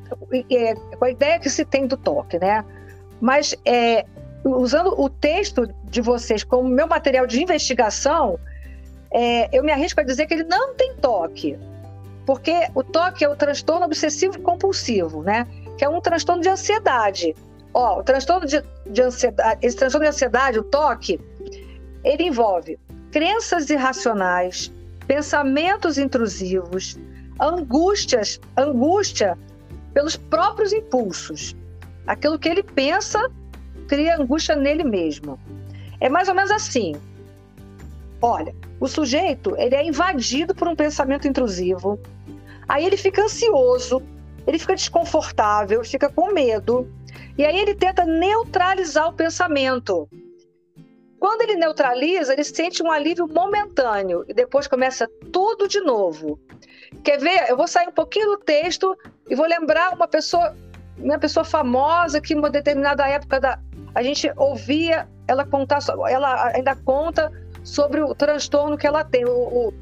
é, 0.52 0.76
com 0.98 1.06
a 1.06 1.10
ideia 1.10 1.40
que 1.40 1.50
se 1.50 1.64
tem 1.66 1.88
do 1.88 1.98
toque, 1.98 2.40
né? 2.40 2.64
Mas 3.22 3.56
é, 3.66 4.06
usando 4.44 5.00
o 5.00 5.10
texto 5.10 5.68
de 5.86 6.02
vocês 6.02 6.44
como 6.44 6.68
meu 6.68 6.88
material 6.88 7.26
de 7.28 7.42
investigação, 7.42 8.40
é, 9.12 9.56
eu 9.56 9.64
me 9.64 9.72
arrisco 9.72 10.02
a 10.02 10.04
dizer 10.04 10.26
que 10.26 10.34
ele 10.34 10.44
não 10.46 10.74
tem 10.74 10.96
toque. 10.96 11.58
Porque 12.26 12.68
o 12.74 12.84
toque 12.84 13.24
é 13.26 13.30
o 13.30 13.36
transtorno 13.36 13.86
obsessivo 13.86 14.40
compulsivo, 14.40 15.22
né? 15.22 15.48
Que 15.78 15.86
é 15.86 15.90
um 15.90 16.00
transtorno 16.00 16.42
de 16.42 16.50
ansiedade. 16.50 17.36
Ó, 17.74 18.00
o 18.00 18.04
transtorno 18.04 18.48
de, 18.48 18.64
de 18.86 19.02
ansiedade, 19.02 19.66
esse 19.66 19.76
transtorno 19.76 20.06
de 20.06 20.10
ansiedade, 20.10 20.60
o 20.60 20.64
toque, 20.64 21.20
ele 22.04 22.24
envolve 22.24 22.80
crenças 23.12 23.70
irracionais, 23.70 24.72
pensamentos 25.08 25.98
intrusivos, 25.98 26.98
angústias, 27.40 28.40
angústia 28.58 29.38
pelos 29.94 30.16
próprios 30.16 30.72
impulsos. 30.74 31.56
Aquilo 32.08 32.40
que 32.40 32.50
ele 32.50 32.64
pensa 32.64 33.20
cria 33.88 34.18
angústia 34.18 34.56
nele 34.56 34.84
mesmo. 34.84 35.40
É 36.00 36.10
mais 36.10 36.28
ou 36.28 36.36
menos 36.36 36.52
assim. 36.52 36.96
Olha, 38.26 38.56
o 38.80 38.88
sujeito 38.88 39.54
ele 39.58 39.76
é 39.76 39.86
invadido 39.86 40.56
por 40.56 40.66
um 40.66 40.78
pensamento 40.78 41.28
intrusivo, 41.28 42.00
aí 42.70 42.86
ele 42.86 42.96
fica 42.96 43.22
ansioso, 43.22 44.02
ele 44.48 44.58
fica 44.58 44.76
desconfortável, 44.76 45.84
fica 45.84 46.10
com 46.10 46.32
medo, 46.32 46.90
e 47.38 47.44
aí 47.44 47.58
ele 47.58 47.76
tenta 47.76 48.06
neutralizar 48.06 49.10
o 49.10 49.14
pensamento. 49.14 50.08
Quando 51.20 51.42
ele 51.42 51.58
neutraliza, 51.58 52.32
ele 52.32 52.46
sente 52.46 52.82
um 52.82 52.90
alívio 52.90 53.28
momentâneo 53.28 54.24
e 54.26 54.34
depois 54.34 54.68
começa 54.68 55.06
tudo 55.34 55.68
de 55.68 55.82
novo. 55.82 56.40
Quer 57.04 57.20
ver? 57.20 57.50
Eu 57.50 57.58
vou 57.58 57.68
sair 57.68 57.90
um 57.90 57.94
pouquinho 57.94 58.28
do 58.28 58.38
texto 58.38 58.98
e 59.30 59.36
vou 59.36 59.46
lembrar 59.46 59.94
uma 59.94 60.08
pessoa, 60.08 60.56
uma 60.98 61.20
pessoa 61.20 61.44
famosa 61.44 62.22
que 62.22 62.34
em 62.34 62.38
uma 62.38 62.50
determinada 62.50 63.06
época 63.06 63.42
da 63.42 63.60
a 63.94 64.02
gente 64.02 64.32
ouvia 64.38 65.08
ela 65.28 65.46
contar, 65.46 65.80
ela 66.10 66.48
ainda 66.56 66.76
conta 66.76 67.32
sobre 67.64 68.02
o 68.02 68.14
transtorno 68.14 68.78
que 68.78 68.86
ela 68.86 69.04
tem, 69.04 69.26
o, 69.26 69.32
o 69.32 69.74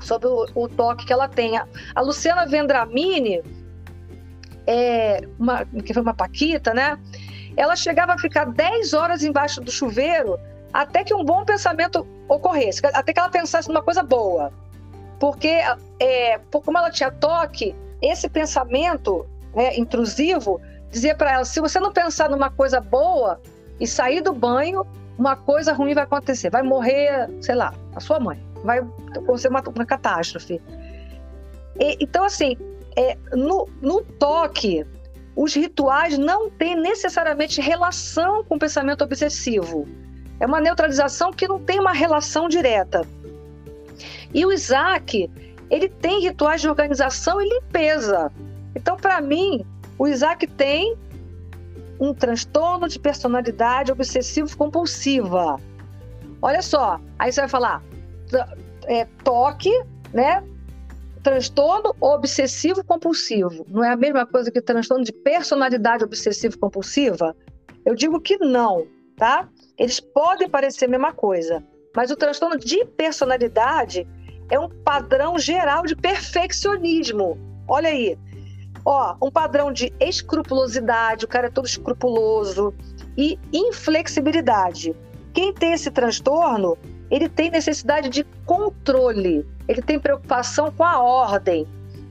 sobre 0.00 0.28
o, 0.28 0.46
o, 0.54 0.68
toque 0.68 1.06
que 1.06 1.12
ela 1.12 1.28
tem. 1.28 1.56
A 1.56 2.00
Luciana 2.00 2.46
Vendramini, 2.46 3.42
é, 4.66 5.20
uma, 5.38 5.64
que 5.64 5.94
foi 5.94 6.02
uma 6.02 6.14
paquita, 6.14 6.74
né? 6.74 6.98
Ela 7.56 7.76
chegava 7.76 8.14
a 8.14 8.18
ficar 8.18 8.46
10 8.46 8.92
horas 8.92 9.22
embaixo 9.22 9.60
do 9.60 9.70
chuveiro 9.70 10.38
até 10.72 11.04
que 11.04 11.14
um 11.14 11.24
bom 11.24 11.44
pensamento 11.44 12.06
ocorresse, 12.28 12.80
até 12.92 13.12
que 13.12 13.20
ela 13.20 13.28
pensasse 13.28 13.68
numa 13.68 13.82
coisa 13.82 14.02
boa. 14.02 14.52
Porque, 15.20 15.60
é, 16.00 16.40
como 16.50 16.76
ela 16.76 16.90
tinha 16.90 17.10
toque, 17.10 17.74
esse 18.02 18.28
pensamento 18.28 19.26
né, 19.54 19.76
intrusivo 19.76 20.60
dizia 20.90 21.14
para 21.14 21.32
ela: 21.32 21.44
se 21.44 21.60
você 21.60 21.78
não 21.78 21.92
pensar 21.92 22.28
numa 22.28 22.50
coisa 22.50 22.80
boa 22.80 23.40
e 23.78 23.86
sair 23.86 24.20
do 24.20 24.32
banho, 24.32 24.84
uma 25.18 25.36
coisa 25.36 25.72
ruim 25.72 25.94
vai 25.94 26.04
acontecer. 26.04 26.50
Vai 26.50 26.62
morrer, 26.62 27.28
sei 27.40 27.54
lá, 27.54 27.72
a 27.94 28.00
sua 28.00 28.18
mãe. 28.18 28.42
Vai 28.62 28.78
acontecer 29.14 29.48
uma, 29.48 29.60
uma 29.60 29.86
catástrofe. 29.86 30.60
E, 31.78 31.96
então, 32.00 32.24
assim, 32.24 32.56
é, 32.96 33.16
no, 33.32 33.68
no 33.80 34.02
toque, 34.02 34.84
os 35.36 35.54
rituais 35.54 36.16
não 36.16 36.50
têm 36.50 36.76
necessariamente 36.76 37.60
relação 37.60 38.44
com 38.44 38.56
o 38.56 38.58
pensamento 38.58 39.02
obsessivo. 39.02 39.86
É 40.40 40.46
uma 40.46 40.60
neutralização 40.60 41.32
que 41.32 41.46
não 41.46 41.60
tem 41.60 41.78
uma 41.80 41.92
relação 41.92 42.48
direta. 42.48 43.02
E 44.32 44.44
o 44.44 44.52
Isaac, 44.52 45.30
ele 45.70 45.88
tem 45.88 46.20
rituais 46.20 46.60
de 46.60 46.68
organização 46.68 47.40
e 47.40 47.48
limpeza. 47.48 48.32
Então, 48.74 48.96
para 48.96 49.20
mim, 49.20 49.64
o 49.98 50.08
Isaac 50.08 50.46
tem 50.46 50.96
um 52.00 52.12
transtorno 52.12 52.88
de 52.88 52.98
personalidade 52.98 53.92
obsessivo-compulsiva. 53.92 55.60
Olha 56.42 56.62
só, 56.62 57.00
aí 57.18 57.32
você 57.32 57.40
vai 57.40 57.48
falar 57.48 57.82
é, 58.86 59.06
toque, 59.22 59.70
né? 60.12 60.42
Transtorno 61.22 61.94
obsessivo-compulsivo. 62.00 63.64
Não 63.68 63.82
é 63.82 63.90
a 63.90 63.96
mesma 63.96 64.26
coisa 64.26 64.50
que 64.50 64.60
transtorno 64.60 65.04
de 65.04 65.12
personalidade 65.12 66.04
obsessivo-compulsiva? 66.04 67.34
Eu 67.84 67.94
digo 67.94 68.20
que 68.20 68.36
não, 68.38 68.86
tá? 69.16 69.48
Eles 69.78 70.00
podem 70.00 70.48
parecer 70.48 70.84
a 70.84 70.88
mesma 70.88 71.12
coisa, 71.12 71.62
mas 71.94 72.10
o 72.10 72.16
transtorno 72.16 72.58
de 72.58 72.84
personalidade 72.84 74.06
é 74.50 74.58
um 74.58 74.68
padrão 74.68 75.38
geral 75.38 75.84
de 75.84 75.96
perfeccionismo. 75.96 77.38
Olha 77.66 77.88
aí. 77.88 78.18
Ó, 78.84 79.16
um 79.22 79.30
padrão 79.30 79.72
de 79.72 79.92
escrupulosidade, 79.98 81.24
o 81.24 81.28
cara 81.28 81.46
é 81.46 81.50
todo 81.50 81.66
escrupuloso 81.66 82.74
e 83.16 83.38
inflexibilidade. 83.52 84.94
Quem 85.32 85.52
tem 85.54 85.72
esse 85.72 85.90
transtorno, 85.90 86.76
ele 87.10 87.28
tem 87.28 87.50
necessidade 87.50 88.08
de 88.10 88.24
controle, 88.44 89.46
ele 89.66 89.80
tem 89.80 89.98
preocupação 89.98 90.70
com 90.70 90.84
a 90.84 91.00
ordem. 91.00 91.66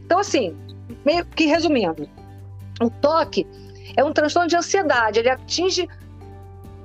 Então, 0.05 0.19
assim, 0.19 0.55
meio 1.05 1.25
que 1.25 1.45
resumindo, 1.45 2.09
o 2.81 2.89
toque 2.89 3.47
é 3.95 4.03
um 4.03 4.11
transtorno 4.11 4.49
de 4.49 4.55
ansiedade, 4.55 5.19
ele 5.19 5.29
atinge 5.29 5.87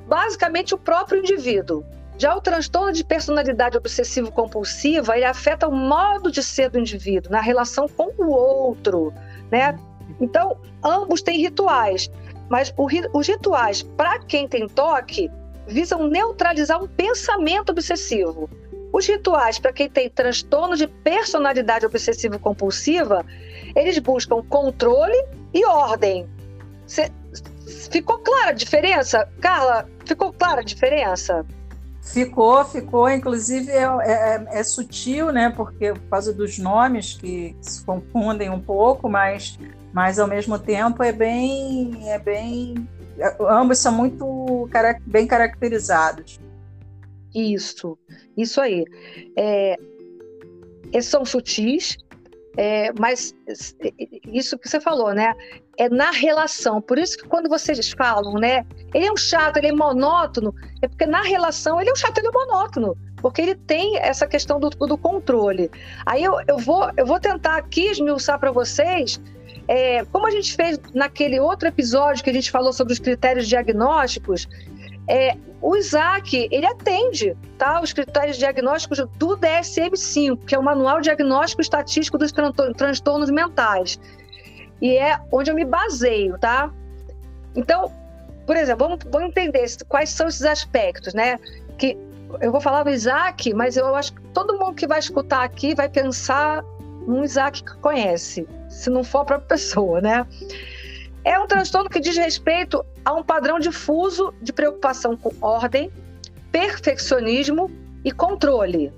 basicamente 0.07 0.75
o 0.75 0.79
próprio 0.79 1.21
indivíduo. 1.21 1.85
Já 2.19 2.35
o 2.35 2.41
transtorno 2.41 2.93
de 2.93 3.05
personalidade 3.05 3.77
obsessivo-compulsiva, 3.77 5.17
ele 5.17 5.25
afeta 5.25 5.69
o 5.69 5.73
modo 5.73 6.33
de 6.33 6.43
ser 6.43 6.69
do 6.69 6.79
indivíduo 6.79 7.31
na 7.31 7.41
relação 7.41 7.89
com 7.89 8.11
o 8.19 8.31
outro, 8.31 9.15
né? 9.51 9.79
Então, 10.21 10.57
ambos 10.83 11.23
têm 11.23 11.41
rituais, 11.41 12.11
mas 12.49 12.73
os 13.13 13.27
rituais, 13.29 13.83
para 13.83 14.19
quem 14.21 14.49
tem 14.49 14.67
toque, 14.67 15.31
visam 15.67 16.09
neutralizar 16.09 16.83
um 16.83 16.89
pensamento 16.89 17.71
obsessivo. 17.71 18.49
Os 18.93 19.07
rituais, 19.07 19.59
para 19.59 19.73
quem 19.73 19.89
tem 19.89 20.09
transtorno 20.09 20.75
de 20.75 20.87
personalidade 20.87 21.85
obsessivo-compulsiva, 21.85 23.25
eles 23.77 23.99
buscam 23.99 24.43
controle 24.43 25.17
e 25.53 25.65
ordem. 25.67 26.27
Cê, 26.87 27.13
ficou 27.91 28.19
clara 28.19 28.51
a 28.51 28.55
diferença? 28.55 29.29
Carla, 29.41 29.87
ficou 30.07 30.33
clara 30.33 30.63
a 30.63 30.65
diferença? 30.65 31.45
Ficou, 32.13 32.65
ficou. 32.65 33.11
Inclusive 33.11 33.71
é, 33.71 33.83
é, 33.83 34.47
é, 34.51 34.63
sutil, 34.63 35.33
né? 35.33 35.51
Porque 35.51 35.93
por 35.93 36.09
causa 36.11 36.33
dos 36.33 36.59
nomes 36.59 37.15
que 37.15 37.55
se 37.61 37.85
confundem 37.85 38.51
um 38.51 38.61
pouco, 38.61 39.09
mas, 39.09 39.59
mas 39.93 40.19
ao 40.19 40.27
mesmo 40.27 40.59
tempo 40.59 41.03
é 41.03 41.13
bem, 41.13 42.09
é 42.11 42.19
bem. 42.19 42.89
Ambos 43.41 43.79
são 43.79 43.93
muito 43.93 44.69
bem 45.07 45.27
caracterizados. 45.27 46.41
Isso, 47.35 47.99
isso 48.37 48.61
aí. 48.61 48.85
É, 49.37 49.77
são 51.03 51.25
sutis, 51.25 51.99
é, 52.57 52.93
mas 52.99 53.35
isso 54.33 54.59
que 54.59 54.69
você 54.69 54.81
falou, 54.81 55.15
né? 55.15 55.35
É 55.77 55.89
na 55.89 56.11
relação. 56.11 56.81
Por 56.81 56.99
isso 56.99 57.17
que 57.19 57.29
quando 57.29 57.49
vocês 57.49 57.93
falam, 57.93 58.35
né? 58.35 58.65
Ele 58.93 59.07
é 59.07 59.13
um 59.13 59.17
chato, 59.17 59.59
ele 59.59 59.69
é 59.69 59.73
monótono. 59.73 60.55
É 60.83 60.89
porque 60.89 61.07
na 61.07 61.23
relação 61.23 61.81
ele 61.81 61.91
é 61.91 61.93
um 61.93 61.97
chato, 61.97 62.19
ele 62.19 62.29
é 62.29 62.33
monótono. 62.33 62.97
Porque 63.21 63.43
ele 63.43 63.55
tem 63.55 63.97
essa 63.99 64.27
questão 64.27 64.59
do, 64.59 64.71
do 64.71 64.99
controle. 64.99 65.71
Aí 66.07 66.23
eu, 66.25 66.35
eu, 66.47 66.59
vou, 66.59 66.91
eu 66.97 67.07
vou 67.07 67.21
tentar 67.21 67.57
aqui 67.57 67.87
esmiuçar 67.87 68.39
para 68.39 68.51
vocês 68.51 69.21
é, 69.69 70.03
como 70.07 70.27
a 70.27 70.31
gente 70.31 70.57
fez 70.57 70.81
naquele 70.95 71.39
outro 71.39 71.69
episódio 71.69 72.25
que 72.25 72.31
a 72.31 72.33
gente 72.33 72.51
falou 72.51 72.73
sobre 72.73 72.95
os 72.95 72.99
critérios 72.99 73.47
diagnósticos, 73.47 74.49
é, 75.09 75.37
o 75.61 75.75
Isaac, 75.75 76.49
ele 76.53 76.67
atende 76.67 77.37
tá, 77.57 77.81
os 77.81 77.93
critérios 77.93 78.37
diagnósticos 78.37 78.99
do 79.17 79.37
DSM-5, 79.39 80.45
que 80.47 80.55
é 80.55 80.59
o 80.59 80.63
Manual 80.63 81.01
Diagnóstico 81.01 81.63
Estatístico 81.63 82.19
dos 82.19 82.33
Transtornos 82.77 83.31
Mentais. 83.31 83.99
E 84.81 84.97
é 84.97 85.19
onde 85.33 85.51
eu 85.51 85.55
me 85.55 85.65
baseio, 85.65 86.39
tá? 86.39 86.71
Então, 87.57 87.91
por 88.47 88.57
exemplo, 88.57 88.87
vamos, 88.87 89.05
vamos 89.11 89.29
entender 89.31 89.67
quais 89.89 90.11
são 90.11 90.29
esses 90.29 90.45
aspectos, 90.45 91.15
né? 91.15 91.39
Que 91.77 91.97
eu 92.41 92.53
vou 92.53 92.61
falar 92.61 92.85
do 92.85 92.91
Isaac, 92.91 93.53
mas 93.55 93.77
eu 93.77 93.95
acho 93.97 94.13
que 94.13 94.21
todo 94.29 94.59
mundo 94.59 94.75
que 94.75 94.87
vai 94.87 94.99
escutar 94.99 95.43
aqui 95.43 95.75
vai 95.75 95.89
pensar 95.89 96.63
num 97.07 97.25
Isaac 97.25 97.65
que 97.65 97.77
conhece, 97.79 98.47
se 98.69 98.91
não 98.91 99.03
for 99.03 99.21
a 99.21 99.25
própria 99.25 99.49
pessoa, 99.49 100.01
né? 100.01 100.27
É 101.25 101.39
um 101.39 101.47
transtorno 101.47 101.91
que 101.91 102.01
diz 102.01 102.17
respeito 102.17 102.85
a 103.05 103.13
um 103.13 103.23
padrão 103.23 103.59
difuso 103.59 104.33
de 104.41 104.53
preocupação 104.53 105.17
com 105.17 105.33
ordem, 105.41 105.91
perfeccionismo 106.51 107.71
e 108.05 108.13
controle. 108.13 108.93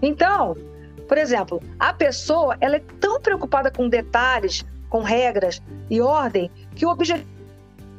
Então, 0.00 0.56
por 1.08 1.18
exemplo, 1.18 1.60
a 1.78 1.92
pessoa 1.92 2.56
ela 2.60 2.76
é 2.76 2.82
tão 3.00 3.20
preocupada 3.20 3.70
com 3.70 3.88
detalhes, 3.88 4.64
com 4.88 5.00
regras 5.00 5.62
e 5.90 6.00
ordem 6.00 6.50
que 6.74 6.86
o 6.86 6.90
objetivo 6.90 7.26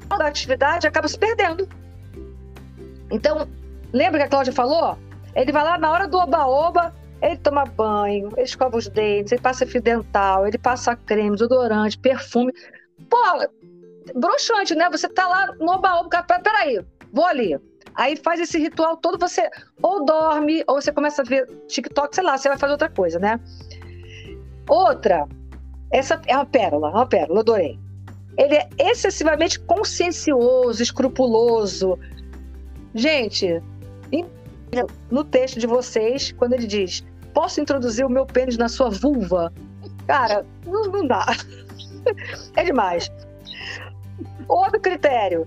da 0.10 0.28
atividade 0.28 0.88
acaba 0.88 1.08
se 1.08 1.18
perdendo. 1.18 1.68
Então, 3.12 3.48
lembra 3.92 4.20
que 4.20 4.26
a 4.26 4.30
Cláudia 4.30 4.54
falou? 4.54 4.98
Ele 5.36 5.52
vai 5.52 5.64
lá 5.64 5.78
na 5.78 5.92
hora 5.92 6.08
do 6.08 6.18
oba-oba, 6.18 6.94
ele 7.22 7.38
toma 7.38 7.66
banho, 7.66 8.32
ele 8.36 8.44
escova 8.44 8.78
os 8.78 8.88
dentes, 8.88 9.32
ele 9.32 9.42
passa 9.42 9.66
fio 9.66 9.82
dental, 9.82 10.48
ele 10.48 10.58
passa 10.58 10.96
creme, 10.96 11.32
desodorante, 11.32 11.98
perfume. 11.98 12.54
Pô, 13.10 13.18
broxante, 14.16 14.76
né? 14.76 14.90
Você 14.90 15.08
tá 15.08 15.28
lá 15.28 15.54
no 15.60 15.72
oba-oba, 15.72 16.24
peraí, 16.24 16.84
vou 17.12 17.26
ali. 17.26 17.60
Aí 17.96 18.16
faz 18.16 18.40
esse 18.40 18.58
ritual 18.58 18.96
todo, 18.98 19.18
você 19.18 19.50
ou 19.82 20.06
dorme, 20.06 20.64
ou 20.68 20.82
você 20.82 20.92
começa 20.92 21.22
a 21.22 21.26
ver 21.26 21.46
TikTok, 21.68 22.16
sei 22.16 22.24
lá, 22.24 22.38
você 22.38 22.48
vai 22.48 22.58
fazer 22.58 22.72
outra 22.74 22.90
coisa, 22.90 23.20
né? 23.20 23.40
Outra, 24.68 25.28
essa 25.92 26.22
é 26.28 26.36
uma 26.36 26.46
pérola, 26.46 26.90
uma 26.92 27.06
pérola, 27.06 27.42
adorei. 27.42 27.78
Ele 28.38 28.56
é 28.56 28.70
excessivamente 28.78 29.60
consciencioso, 29.60 30.82
escrupuloso. 30.82 32.00
Gente, 32.96 33.62
no 35.12 35.24
texto 35.24 35.60
de 35.60 35.68
vocês, 35.68 36.32
quando 36.32 36.54
ele 36.54 36.68
diz: 36.68 37.04
Posso 37.34 37.62
introduzir 37.62 38.06
o 38.06 38.10
meu 38.10 38.26
pênis 38.26 38.58
na 38.58 38.68
sua 38.68 38.90
vulva? 38.90 39.52
Cara, 40.08 40.46
não, 40.66 40.84
não 40.86 41.08
dá. 41.08 41.26
é 42.56 42.64
demais. 42.64 43.12
Outro 44.48 44.80
critério: 44.80 45.46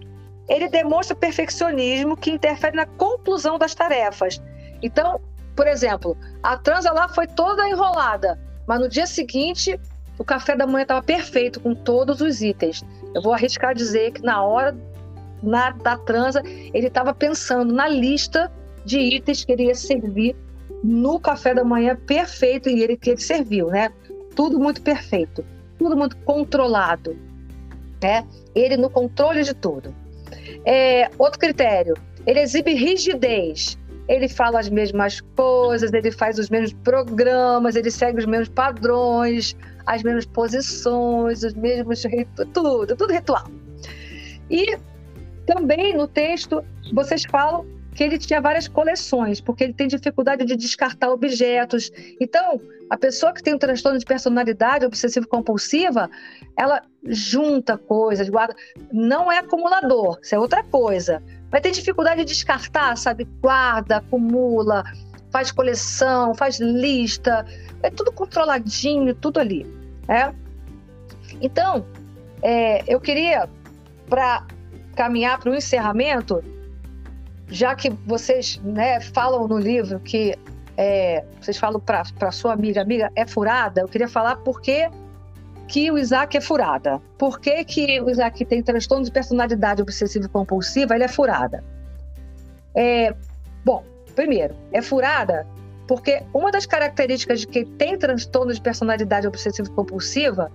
ele 0.49 0.69
demonstra 0.69 1.17
perfeccionismo 1.17 2.17
que 2.17 2.31
interfere 2.31 2.77
na 2.77 2.87
conclusão 2.87 3.59
das 3.59 3.75
tarefas. 3.75 4.41
Então, 4.83 5.21
por 5.57 5.67
exemplo, 5.67 6.17
a 6.43 6.57
transa 6.57 6.93
lá 6.93 7.09
foi 7.09 7.27
toda 7.27 7.69
enrolada, 7.69 8.39
mas 8.67 8.81
no 8.81 8.89
dia 8.89 9.07
seguinte 9.07 9.79
o 10.19 10.25
café 10.25 10.57
da 10.57 10.67
manhã 10.67 10.83
estava 10.83 11.03
perfeito 11.03 11.61
com 11.61 11.75
todos 11.75 12.21
os 12.21 12.43
itens. 12.43 12.85
Eu 13.15 13.23
vou 13.23 13.33
arriscar 13.33 13.75
dizer 13.75 14.13
que 14.13 14.23
na 14.23 14.43
hora 14.43 14.77
na, 15.43 15.71
da 15.71 15.97
transa 15.97 16.43
ele 16.45 16.87
estava 16.87 17.13
pensando 17.13 17.75
na 17.75 17.89
lista 17.89 18.51
de 18.85 18.99
itens 18.99 19.45
que 19.45 19.53
ele 19.53 19.65
ia 19.65 19.75
servir 19.75 20.37
no 20.83 21.21
café 21.21 21.55
da 21.55 21.65
manhã 21.65 21.97
perfeito 22.07 22.69
e 22.69 22.83
ele 22.83 22.97
que 22.97 23.11
ele 23.11 23.21
serviu, 23.21 23.69
né? 23.69 23.91
Tudo 24.35 24.59
muito 24.59 24.83
perfeito, 24.83 25.45
tudo 25.79 25.97
muito 25.97 26.17
controlado, 26.19 27.17
né? 28.03 28.27
Ele 28.55 28.77
no 28.77 28.91
controle 28.91 29.43
de 29.43 29.55
tudo. 29.55 29.95
É, 30.65 31.11
outro 31.19 31.39
critério, 31.39 31.95
ele 32.27 32.41
exibe 32.41 32.75
rigidez. 32.75 33.79
Ele 34.09 34.29
fala 34.29 34.59
as 34.59 34.69
mesmas 34.69 35.21
coisas, 35.37 35.93
ele 35.93 36.11
faz 36.11 36.37
os 36.39 36.51
mesmos 36.51 36.73
programas, 36.83 37.77
ele 37.77 37.91
segue 37.91 38.19
os 38.19 38.27
mesmos 38.27 38.49
padrões, 38.49 39.57
as 39.87 40.03
mesmas 40.03 40.27
posições, 40.27 41.45
os 41.45 41.55
mesmos 41.55 42.03
tudo, 42.53 42.97
tudo 42.97 43.13
ritual. 43.13 43.47
E 44.51 44.77
também 45.47 45.97
no 45.97 46.09
texto 46.09 46.63
vocês 46.93 47.23
falam 47.31 47.65
que 47.95 48.03
ele 48.03 48.19
tinha 48.19 48.41
várias 48.41 48.67
coleções, 48.69 49.41
porque 49.41 49.65
ele 49.65 49.75
tem 49.75 49.87
dificuldade 49.87 50.45
de 50.45 50.57
descartar 50.57 51.11
objetos. 51.11 51.91
Então, 52.21 52.61
a 52.89 52.97
pessoa 52.97 53.33
que 53.33 53.43
tem 53.43 53.55
um 53.55 53.59
transtorno 53.59 53.99
de 53.99 54.05
personalidade 54.05 54.85
obsessivo-compulsiva, 54.87 56.11
ela 56.57 56.83
junta 57.05 57.77
coisas, 57.77 58.29
guarda. 58.29 58.55
Não 58.93 59.31
é 59.31 59.39
acumulador, 59.39 60.19
isso 60.23 60.35
é 60.35 60.39
outra 60.39 60.63
coisa. 60.63 61.23
Vai 61.51 61.61
ter 61.61 61.71
dificuldade 61.71 62.25
de 62.25 62.33
descartar, 62.33 62.97
sabe? 62.97 63.25
Guarda, 63.41 63.99
acumula, 63.99 64.85
faz 65.31 65.51
coleção, 65.51 66.35
faz 66.35 66.59
lista, 66.59 67.45
é 67.83 67.91
tudo 67.91 68.13
controladinho, 68.13 69.15
tudo 69.15 69.39
ali. 69.39 69.67
É? 70.09 70.33
Então, 71.41 71.85
é, 72.43 72.83
eu 72.87 73.01
queria, 73.01 73.49
para 74.09 74.47
caminhar 74.95 75.39
para 75.39 75.51
o 75.51 75.55
encerramento, 75.55 76.43
já 77.53 77.75
que 77.75 77.91
vocês 78.07 78.59
né, 78.65 78.99
falam 78.99 79.47
no 79.47 79.59
livro 79.59 80.01
que 80.01 80.35
é, 80.77 81.23
vocês 81.39 81.59
falam 81.59 81.79
para 81.79 82.33
sua 82.33 82.55
amiga, 82.55 82.81
amiga, 82.81 83.13
é 83.15 83.27
furada, 83.27 83.83
eu 83.83 83.89
queria 83.89 84.09
falar 84.09 84.37
por 84.37 84.63
que, 84.63 84.89
que 85.69 85.91
o 85.91 85.99
Isaac 85.99 86.35
é 86.35 86.41
furada. 86.41 86.99
Por 87.19 87.39
que, 87.39 87.63
que 87.65 88.01
o 88.01 88.09
Isaac 88.09 88.43
tem 88.47 88.63
transtorno 88.63 89.05
de 89.05 89.13
personalidade 89.13 89.83
obsessiva 89.83 90.25
e 90.25 90.29
compulsiva, 90.31 90.95
ele 90.95 91.05
é 91.05 91.09
furada? 91.09 91.63
É, 92.75 93.15
bom, 93.63 93.85
primeiro, 94.15 94.57
é 94.73 94.81
furada 94.81 95.47
porque 95.87 96.23
uma 96.33 96.51
das 96.51 96.65
características 96.65 97.41
de 97.41 97.49
quem 97.49 97.67
tem 97.67 97.99
transtorno 97.99 98.55
de 98.55 98.63
personalidade 98.63 99.27
obsessiva 99.27 99.69
e 99.69 99.73
compulsiva 99.73 100.51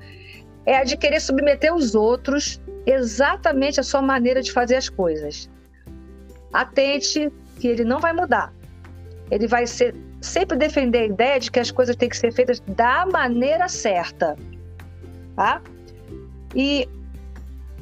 é 0.66 0.78
a 0.78 0.84
de 0.84 0.98
querer 0.98 1.20
submeter 1.20 1.76
os 1.76 1.94
outros 1.94 2.60
exatamente 2.88 3.80
à 3.80 3.84
sua 3.84 4.02
maneira 4.02 4.42
de 4.42 4.52
fazer 4.52 4.78
as 4.78 4.90
coisas 4.90 5.48
atente 6.54 7.32
que 7.60 7.68
ele 7.68 7.84
não 7.84 8.00
vai 8.00 8.14
mudar. 8.14 8.54
Ele 9.30 9.48
vai 9.48 9.68
ser, 9.68 9.94
sempre 10.22 10.58
defender 10.58 11.00
a 11.00 11.06
ideia 11.06 11.40
de 11.40 11.52
que 11.52 11.60
as 11.60 11.72
coisas 11.72 11.96
têm 11.96 12.10
que 12.10 12.18
ser 12.18 12.32
feitas 12.32 12.60
da 12.60 13.06
maneira 13.06 13.68
certa. 13.68 14.36
Tá? 15.36 15.62
E 16.56 16.88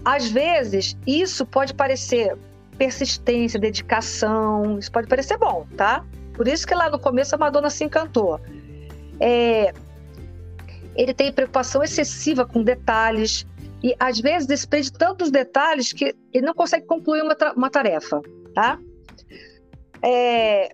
às 0.03 0.29
vezes 0.29 0.97
isso 1.05 1.45
pode 1.45 1.73
parecer 1.73 2.37
persistência, 2.77 3.59
dedicação, 3.59 4.77
isso 4.77 4.91
pode 4.91 5.07
parecer 5.07 5.37
bom, 5.37 5.65
tá? 5.77 6.03
Por 6.33 6.47
isso 6.47 6.67
que 6.67 6.75
lá 6.75 6.89
no 6.89 6.99
começo 6.99 7.33
a 7.33 7.37
Madonna 7.37 7.69
se 7.69 7.85
encantou. 7.85 8.39
É, 9.19 9.73
ele 10.93 11.13
tem 11.13 11.31
preocupação 11.31 11.81
excessiva 11.81 12.45
com 12.45 12.61
detalhes 12.61 13.47
e 13.81 13.95
às 13.97 14.19
vezes 14.19 14.45
despende 14.45 14.91
tantos 14.91 15.31
detalhes 15.31 15.93
que 15.93 16.13
ele 16.33 16.45
não 16.45 16.53
consegue 16.53 16.85
concluir 16.85 17.21
uma, 17.21 17.37
uma 17.55 17.69
tarefa 17.69 18.21
tá? 18.55 18.79
É, 20.01 20.69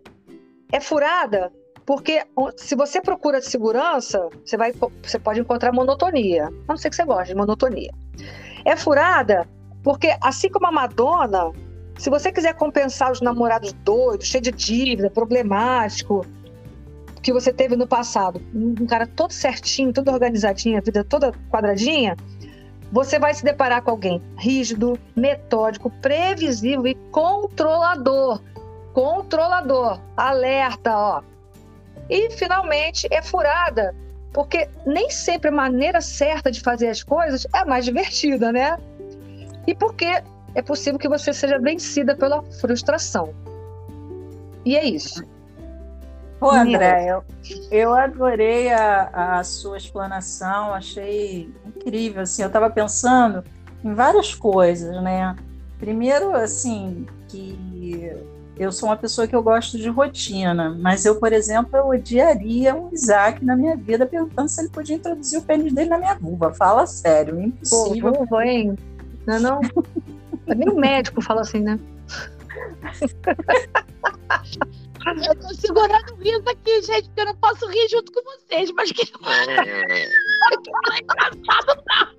é 0.72 0.80
furada 0.80 1.52
porque 1.86 2.24
se 2.56 2.76
você 2.76 3.02
procura 3.02 3.42
segurança, 3.42 4.30
você, 4.46 4.56
vai, 4.56 4.72
você 5.04 5.20
pode 5.20 5.42
encontrar 5.42 5.74
monotonia. 5.74 6.46
A 6.48 6.52
não 6.70 6.78
ser 6.78 6.90
que 6.90 6.96
você 6.96 7.04
goste 7.04 7.34
de 7.34 7.36
monotonia. 7.36 7.92
É 8.64 8.78
furada 8.78 9.46
porque, 9.84 10.16
assim 10.22 10.50
como 10.50 10.68
a 10.68 10.72
Madonna, 10.72 11.52
se 11.98 12.10
você 12.10 12.32
quiser 12.32 12.54
compensar 12.54 13.12
os 13.12 13.20
namorados 13.20 13.74
doidos, 13.74 14.28
cheio 14.28 14.44
de 14.44 14.52
dívida, 14.52 15.10
problemático, 15.10 16.26
que 17.22 17.34
você 17.34 17.52
teve 17.52 17.76
no 17.76 17.88
passado, 17.88 18.42
um 18.54 18.86
cara 18.86 19.06
todo 19.06 19.32
certinho, 19.32 19.94
todo 19.94 20.12
organizadinho, 20.12 20.78
a 20.78 20.82
vida 20.82 21.04
toda 21.04 21.32
quadradinha, 21.50 22.16
você 22.92 23.18
vai 23.18 23.34
se 23.34 23.44
deparar 23.44 23.82
com 23.82 23.92
alguém 23.92 24.22
rígido, 24.38 25.00
metódico, 25.16 25.90
previsível 26.02 26.86
e 26.86 26.96
controlador. 27.12 28.42
Controlador, 28.94 30.00
alerta, 30.18 30.98
ó. 30.98 31.22
E 32.10 32.30
finalmente 32.32 33.08
é 33.10 33.22
furada, 33.22 33.96
porque 34.34 34.68
nem 34.86 35.10
sempre 35.10 35.50
a 35.50 35.54
maneira 35.54 36.02
certa 36.02 36.52
de 36.52 36.60
fazer 36.60 36.90
as 36.90 37.02
coisas 37.02 37.48
é 37.54 37.60
a 37.60 37.66
mais 37.66 37.86
divertida, 37.86 38.52
né? 38.52 38.78
E 39.66 39.74
porque 39.74 40.22
é 40.54 40.62
possível 40.62 41.00
que 41.00 41.08
você 41.08 41.32
seja 41.32 41.58
vencida 41.58 42.16
pela 42.16 42.44
frustração. 42.60 43.34
E 44.66 44.76
é 44.76 44.84
isso. 44.84 45.24
Pô, 46.42 46.50
André, 46.50 47.06
eu, 47.08 47.24
eu 47.70 47.94
adorei 47.94 48.74
a, 48.74 49.38
a 49.38 49.44
sua 49.44 49.78
explanação, 49.78 50.74
achei 50.74 51.54
incrível. 51.64 52.24
Assim, 52.24 52.42
eu 52.42 52.48
estava 52.48 52.68
pensando 52.68 53.44
em 53.84 53.94
várias 53.94 54.34
coisas, 54.34 55.04
né? 55.04 55.36
Primeiro, 55.80 56.36
assim, 56.36 57.06
que 57.28 58.12
eu 58.58 58.72
sou 58.72 58.90
uma 58.90 58.98
pessoa 58.98 59.28
que 59.28 59.36
eu 59.36 59.44
gosto 59.44 59.78
de 59.78 59.88
rotina, 59.88 60.76
mas 60.80 61.06
eu, 61.06 61.20
por 61.20 61.32
exemplo, 61.32 61.78
eu 61.78 61.90
odiaria 61.90 62.74
um 62.74 62.90
Isaac 62.92 63.46
na 63.46 63.56
minha 63.56 63.78
vida 63.78 64.08
perguntando 64.08 64.50
se 64.50 64.62
ele 64.62 64.70
podia 64.70 64.96
introduzir 64.96 65.38
o 65.38 65.44
pênis 65.44 65.72
dele 65.72 65.92
na 65.92 66.00
minha 66.00 66.16
vulva. 66.16 66.52
Fala 66.56 66.88
sério, 66.88 67.40
impossível. 67.40 68.14
Pô, 68.14 68.18
vulva, 68.18 68.44
hein? 68.48 68.76
Não, 69.28 69.40
não. 69.40 69.62
Nem 70.48 70.70
o 70.70 70.76
médico 70.76 71.22
fala 71.22 71.42
assim, 71.42 71.60
né? 71.60 71.80
Eu 75.06 75.36
tô 75.36 75.54
segurando 75.54 76.14
o 76.14 76.16
riso 76.18 76.44
aqui, 76.50 76.82
gente, 76.84 77.08
porque 77.08 77.22
eu 77.22 77.26
não 77.26 77.36
posso 77.38 77.68
rir 77.68 77.88
junto 77.90 78.12
com 78.12 78.22
vocês, 78.24 78.72
mas 78.72 78.92
que. 78.92 79.12
É 80.94 81.00
engraçado, 81.00 81.84
tá? 81.84 82.12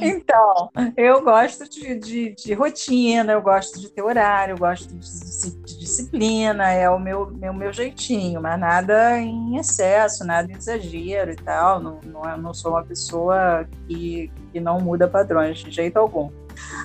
Então, 0.00 0.70
eu 0.96 1.22
gosto 1.22 1.68
de, 1.68 1.98
de, 1.98 2.34
de, 2.34 2.54
rotina, 2.54 3.32
eu 3.32 3.42
gosto 3.42 3.80
de 3.80 3.90
ter 3.90 4.02
horário, 4.02 4.52
eu 4.52 4.58
gosto 4.58 4.86
de, 4.88 4.98
de, 4.98 5.78
disciplina, 5.78 6.70
é 6.70 6.88
o 6.88 6.98
meu, 6.98 7.30
meu, 7.30 7.52
meu 7.52 7.72
jeitinho, 7.72 8.40
mas 8.40 8.58
nada 8.58 9.18
em 9.18 9.56
excesso, 9.56 10.24
nada 10.24 10.50
em 10.50 10.56
exagero 10.56 11.32
e 11.32 11.36
tal. 11.36 11.80
Não, 11.80 12.00
não, 12.04 12.24
é, 12.24 12.36
não 12.36 12.54
sou 12.54 12.72
uma 12.72 12.84
pessoa 12.84 13.66
que, 13.88 14.30
que 14.52 14.60
não 14.60 14.78
muda 14.78 15.08
padrões 15.08 15.58
de 15.58 15.70
jeito 15.70 15.98
algum. 15.98 16.30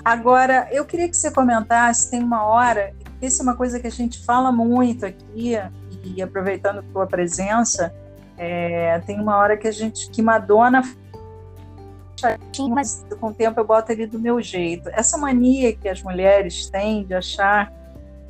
Agora, 0.04 0.68
eu 0.72 0.84
queria 0.84 1.08
que 1.08 1.16
você 1.16 1.30
comentasse, 1.30 2.10
tem 2.10 2.22
uma 2.22 2.44
hora 2.44 2.92
isso 3.20 3.42
é 3.42 3.44
uma 3.44 3.56
coisa 3.56 3.78
que 3.78 3.86
a 3.86 3.90
gente 3.90 4.18
fala 4.24 4.50
muito 4.50 5.04
aqui, 5.06 5.54
e 6.04 6.22
aproveitando 6.22 6.78
a 6.78 6.82
tua 6.82 7.06
presença, 7.06 7.94
é, 8.38 8.98
tem 9.00 9.20
uma 9.20 9.36
hora 9.36 9.56
que 9.56 9.68
a 9.68 9.72
gente, 9.72 10.08
que 10.10 10.22
Madonna 10.22 10.82
mas 12.70 13.04
com 13.18 13.28
o 13.28 13.34
tempo 13.34 13.58
eu 13.58 13.64
boto 13.64 13.92
ele 13.92 14.06
do 14.06 14.18
meu 14.18 14.40
jeito. 14.40 14.88
Essa 14.90 15.16
mania 15.16 15.74
que 15.74 15.88
as 15.88 16.02
mulheres 16.02 16.68
têm 16.68 17.04
de 17.04 17.14
achar, 17.14 17.72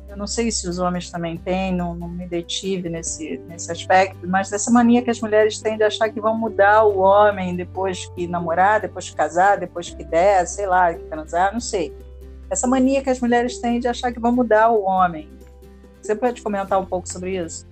eu 0.07 0.15
não 0.15 0.27
sei 0.27 0.51
se 0.51 0.67
os 0.67 0.79
homens 0.79 1.09
também 1.09 1.37
têm, 1.37 1.73
não, 1.73 1.93
não 1.95 2.07
me 2.07 2.27
detive 2.27 2.89
nesse, 2.89 3.37
nesse 3.47 3.71
aspecto, 3.71 4.27
mas 4.27 4.51
essa 4.51 4.71
mania 4.71 5.01
que 5.01 5.09
as 5.09 5.19
mulheres 5.19 5.59
têm 5.59 5.77
de 5.77 5.83
achar 5.83 6.09
que 6.09 6.21
vão 6.21 6.37
mudar 6.37 6.83
o 6.83 6.99
homem 6.99 7.55
depois 7.55 8.05
que 8.15 8.27
namorar, 8.27 8.81
depois 8.81 9.09
que 9.09 9.15
casar, 9.15 9.57
depois 9.57 9.89
que 9.89 10.03
der, 10.03 10.45
sei 10.47 10.67
lá, 10.67 10.93
que 10.93 11.03
transar, 11.05 11.51
não 11.53 11.59
sei. 11.59 11.93
Essa 12.51 12.67
mania 12.67 13.01
que 13.01 13.09
as 13.09 13.21
mulheres 13.21 13.59
têm 13.59 13.79
de 13.79 13.87
achar 13.87 14.11
que 14.11 14.19
vão 14.19 14.33
mudar 14.33 14.69
o 14.69 14.83
homem. 14.83 15.29
Você 16.01 16.13
pode 16.13 16.41
comentar 16.41 16.77
um 16.77 16.85
pouco 16.85 17.07
sobre 17.07 17.37
isso? 17.37 17.65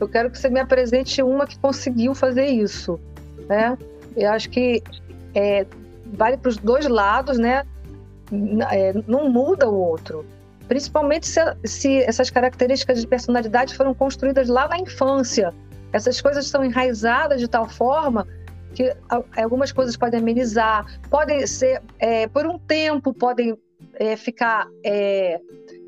Eu 0.00 0.08
quero 0.08 0.28
que 0.30 0.36
você 0.36 0.48
me 0.48 0.58
apresente 0.58 1.22
uma 1.22 1.46
que 1.46 1.56
conseguiu 1.60 2.12
fazer 2.12 2.46
isso, 2.46 2.98
né? 3.48 3.78
Eu 4.16 4.32
acho 4.32 4.50
que 4.50 4.82
é, 5.32 5.64
vale 6.06 6.36
para 6.36 6.48
os 6.48 6.56
dois 6.56 6.88
lados, 6.88 7.38
né? 7.38 7.64
É, 8.72 8.92
não 9.06 9.30
muda 9.30 9.68
o 9.68 9.74
outro. 9.74 10.26
Principalmente 10.66 11.28
se, 11.28 11.40
se 11.64 12.02
essas 12.02 12.28
características 12.28 13.00
de 13.00 13.06
personalidade 13.06 13.76
foram 13.76 13.94
construídas 13.94 14.48
lá 14.48 14.66
na 14.66 14.78
infância. 14.78 15.54
Essas 15.92 16.20
coisas 16.20 16.46
estão 16.46 16.64
enraizadas 16.64 17.40
de 17.40 17.46
tal 17.46 17.68
forma 17.68 18.26
que 18.76 18.94
algumas 19.34 19.72
coisas 19.72 19.96
podem 19.96 20.20
amenizar, 20.20 20.84
podem 21.08 21.46
ser, 21.46 21.82
é, 21.98 22.28
por 22.28 22.46
um 22.46 22.58
tempo, 22.58 23.14
podem 23.14 23.56
é, 23.94 24.16
ficar 24.16 24.68
é, 24.84 25.40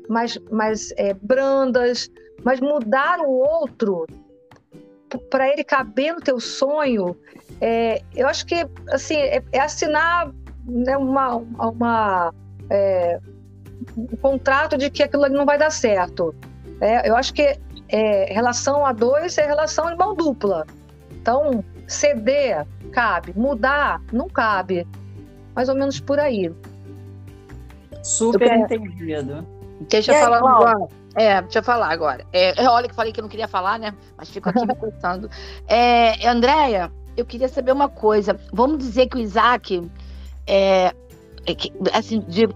mais, 0.09 0.39
mais 0.51 0.91
brandas, 1.21 2.09
mas 2.43 2.59
mudar 2.59 3.19
o 3.19 3.29
outro 3.29 4.07
para 5.29 5.49
ele 5.49 5.63
caber 5.63 6.13
no 6.13 6.19
teu 6.19 6.39
sonho, 6.39 7.15
eu 8.15 8.27
acho 8.27 8.45
que 8.45 8.67
assim 8.89 9.17
é, 9.17 9.43
é 9.51 9.59
assinar 9.59 10.31
né, 10.65 10.97
uma, 10.97 11.35
uma 11.35 12.33
um 13.97 14.15
contrato 14.17 14.77
de 14.77 14.89
que 14.89 15.01
aquilo 15.03 15.23
ali 15.23 15.33
não 15.33 15.45
vai 15.45 15.57
dar 15.57 15.71
certo. 15.71 16.35
É, 16.81 17.09
eu 17.09 17.15
acho 17.15 17.33
que 17.33 17.59
relação 18.29 18.85
a 18.85 18.93
dois 18.93 19.37
é 19.37 19.45
relação 19.45 19.89
de 19.89 19.95
mão 19.95 20.15
dupla. 20.15 20.65
Então, 21.11 21.63
ceder 21.89 22.65
cabe, 22.91 23.33
mudar 23.35 24.01
não 24.13 24.29
cabe. 24.29 24.87
Mais 25.55 25.67
ou 25.67 25.75
menos 25.75 25.99
por 25.99 26.19
aí. 26.19 26.53
Super 28.03 28.53
entendido. 28.53 29.45
Deixa 29.89 30.13
eu 30.13 30.19
falar 30.19 30.37
agora. 30.37 30.87
É, 31.15 31.41
deixa 31.41 31.59
eu 31.59 31.63
falar 31.63 31.91
agora. 31.91 32.25
É, 32.31 32.53
olha 32.67 32.87
que 32.87 32.95
falei 32.95 33.11
que 33.11 33.19
eu 33.19 33.23
não 33.23 33.29
queria 33.29 33.47
falar, 33.47 33.79
né? 33.79 33.93
Mas 34.15 34.29
fico 34.29 34.49
aqui 34.49 34.65
me 34.65 34.75
pensando. 34.75 35.29
É, 35.67 36.27
Andréia, 36.27 36.91
eu 37.17 37.25
queria 37.25 37.49
saber 37.49 37.71
uma 37.71 37.89
coisa. 37.89 38.39
Vamos 38.53 38.77
dizer 38.77 39.07
que 39.07 39.17
o 39.17 39.19
Isaac, 39.19 39.89
é, 40.47 40.93
é 41.45 41.53
assim, 41.93 42.21
de, 42.21 42.47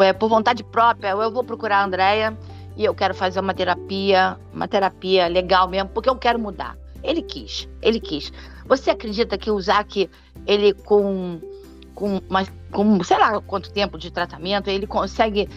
é, 0.00 0.12
por 0.12 0.28
vontade 0.28 0.64
própria, 0.64 1.10
eu 1.10 1.30
vou 1.30 1.44
procurar 1.44 1.78
a 1.78 1.84
Andréia 1.84 2.36
e 2.76 2.84
eu 2.84 2.94
quero 2.94 3.14
fazer 3.14 3.38
uma 3.40 3.54
terapia, 3.54 4.36
uma 4.52 4.66
terapia 4.66 5.26
legal 5.28 5.68
mesmo, 5.68 5.90
porque 5.90 6.08
eu 6.08 6.16
quero 6.16 6.38
mudar. 6.38 6.76
Ele 7.02 7.22
quis, 7.22 7.68
ele 7.80 8.00
quis. 8.00 8.32
Você 8.66 8.90
acredita 8.90 9.38
que 9.38 9.50
o 9.50 9.58
Isaac, 9.58 10.08
ele 10.46 10.72
com, 10.74 11.40
com, 11.94 12.20
uma, 12.28 12.46
com 12.70 13.02
sei 13.02 13.18
lá 13.18 13.40
quanto 13.40 13.72
tempo 13.72 13.98
de 13.98 14.10
tratamento, 14.10 14.68
ele 14.68 14.86
consegue 14.86 15.48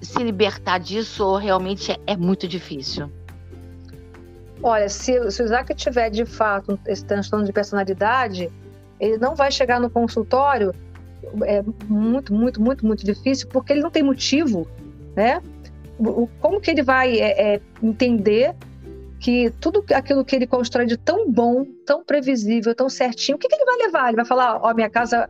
se 0.00 0.22
libertar 0.22 0.78
disso 0.78 1.26
ou 1.26 1.36
realmente 1.36 1.92
é, 1.92 1.98
é 2.06 2.16
muito 2.16 2.46
difícil? 2.46 3.10
Olha, 4.62 4.88
se, 4.88 5.30
se 5.30 5.42
o 5.42 5.44
Isaac 5.44 5.74
tiver 5.74 6.10
de 6.10 6.24
fato 6.26 6.78
esse 6.86 7.04
transtorno 7.04 7.46
de 7.46 7.52
personalidade, 7.52 8.50
ele 8.98 9.16
não 9.16 9.34
vai 9.34 9.50
chegar 9.50 9.80
no 9.80 9.88
consultório, 9.88 10.74
é 11.44 11.62
muito, 11.88 12.32
muito, 12.32 12.60
muito, 12.60 12.86
muito 12.86 13.04
difícil, 13.04 13.48
porque 13.48 13.72
ele 13.72 13.80
não 13.80 13.90
tem 13.90 14.02
motivo, 14.02 14.68
né? 15.16 15.42
Como 16.40 16.60
que 16.60 16.70
ele 16.70 16.82
vai 16.82 17.18
é, 17.18 17.54
é, 17.54 17.60
entender 17.82 18.54
que 19.20 19.50
tudo 19.60 19.84
aquilo 19.94 20.24
que 20.24 20.34
ele 20.34 20.46
constrói 20.46 20.86
de 20.86 20.96
tão 20.96 21.30
bom, 21.30 21.66
tão 21.84 22.02
previsível, 22.02 22.74
tão 22.74 22.88
certinho, 22.88 23.36
o 23.36 23.38
que, 23.38 23.48
que 23.48 23.54
ele 23.54 23.66
vai 23.66 23.76
levar? 23.76 24.08
Ele 24.08 24.16
vai 24.16 24.24
falar, 24.24 24.56
ó, 24.56 24.70
oh, 24.70 24.74
minha 24.74 24.88
casa 24.88 25.28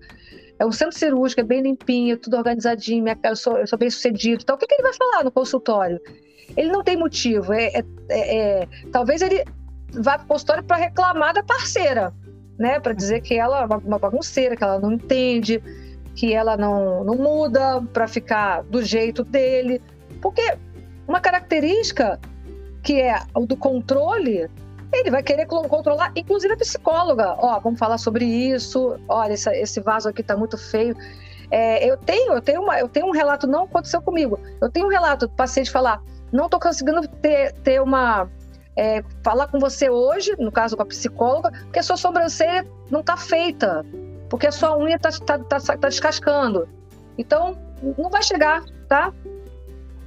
é 0.61 0.65
um 0.65 0.71
centro 0.71 0.97
cirúrgico, 0.97 1.41
é 1.41 1.45
bem 1.45 1.61
limpinho, 1.61 2.17
tudo 2.17 2.37
organizadinho, 2.37 3.03
minha, 3.03 3.19
eu, 3.25 3.35
sou, 3.35 3.59
eu 3.59 3.67
sou 3.67 3.77
bem 3.77 3.91
sucedido. 3.91 4.43
Então, 4.43 4.55
o 4.55 4.59
que, 4.59 4.67
que 4.67 4.75
ele 4.75 4.83
vai 4.83 4.95
falar 4.95 5.25
no 5.25 5.33
consultório? 5.33 6.01
Ele 6.57 6.71
não 6.71 6.85
tem 6.85 6.97
motivo. 6.97 7.53
É, 7.53 7.65
é, 7.67 7.85
é, 8.09 8.61
é 8.61 8.69
talvez 8.93 9.23
ele 9.23 9.45
vá 9.93 10.17
para 10.19 10.25
o 10.25 10.29
consultório 10.29 10.63
para 10.63 10.77
reclamar 10.77 11.35
da 11.35 11.43
parceira, 11.43 12.15
né? 12.59 12.79
Para 12.79 12.93
dizer 12.93 13.21
que 13.23 13.35
ela 13.35 13.63
é 13.63 13.65
uma, 13.65 13.99
bagunceira, 13.99 14.55
que 14.55 14.63
ela 14.63 14.79
não 14.79 14.93
entende, 14.93 15.61
que 16.15 16.33
ela 16.33 16.57
não, 16.57 17.03
não 17.03 17.17
muda 17.17 17.83
para 17.93 18.07
ficar 18.07 18.63
do 18.63 18.83
jeito 18.83 19.25
dele. 19.25 19.83
Porque 20.21 20.43
uma 21.09 21.21
característica 21.21 22.21
que 22.83 23.01
é 23.01 23.21
o 23.35 23.47
do 23.47 23.57
controle 23.57 24.49
ele 24.93 25.11
vai 25.11 25.23
querer 25.23 25.47
controlar, 25.47 26.13
inclusive 26.17 26.53
a 26.53 26.57
psicóloga. 26.57 27.37
Ó, 27.39 27.61
vamos 27.61 27.79
falar 27.79 27.97
sobre 27.97 28.25
isso. 28.25 28.99
Olha, 29.09 29.35
esse, 29.35 29.49
esse 29.51 29.81
vaso 29.81 30.09
aqui 30.09 30.23
tá 30.23 30.37
muito 30.37 30.59
feio. 30.59 30.97
É, 31.51 31.89
eu 31.89 31.97
tenho, 31.97 32.33
eu 32.33 32.41
tenho 32.41 32.63
uma, 32.63 32.79
eu 32.79 32.89
tenho 32.89 33.07
um 33.07 33.13
relato, 33.13 33.47
não 33.47 33.65
aconteceu 33.65 34.03
comigo. 34.03 34.39
Eu 34.61 34.69
tenho 34.69 34.87
um 34.87 34.91
relato 34.91 35.27
do 35.27 35.33
paciente 35.33 35.71
falar, 35.71 36.03
não 36.33 36.47
estou 36.47 36.59
conseguindo 36.59 37.07
ter, 37.07 37.53
ter 37.63 37.81
uma 37.81 38.29
é, 38.77 39.03
falar 39.23 39.49
com 39.49 39.59
você 39.59 39.91
hoje, 39.91 40.35
no 40.39 40.51
caso 40.51 40.77
com 40.77 40.83
a 40.83 40.87
psicóloga, 40.87 41.51
porque 41.65 41.79
a 41.79 41.83
sua 41.83 41.97
sobrancelha 41.97 42.67
não 42.91 43.01
está 43.01 43.17
feita, 43.17 43.85
porque 44.29 44.47
a 44.47 44.53
sua 44.53 44.77
unha 44.77 44.97
está 44.97 45.11
tá, 45.11 45.39
tá, 45.39 45.59
tá, 45.61 45.89
descascando. 45.89 46.69
Então, 47.19 47.57
não 47.99 48.11
vai 48.11 48.23
chegar, 48.23 48.65
tá? 48.89 49.13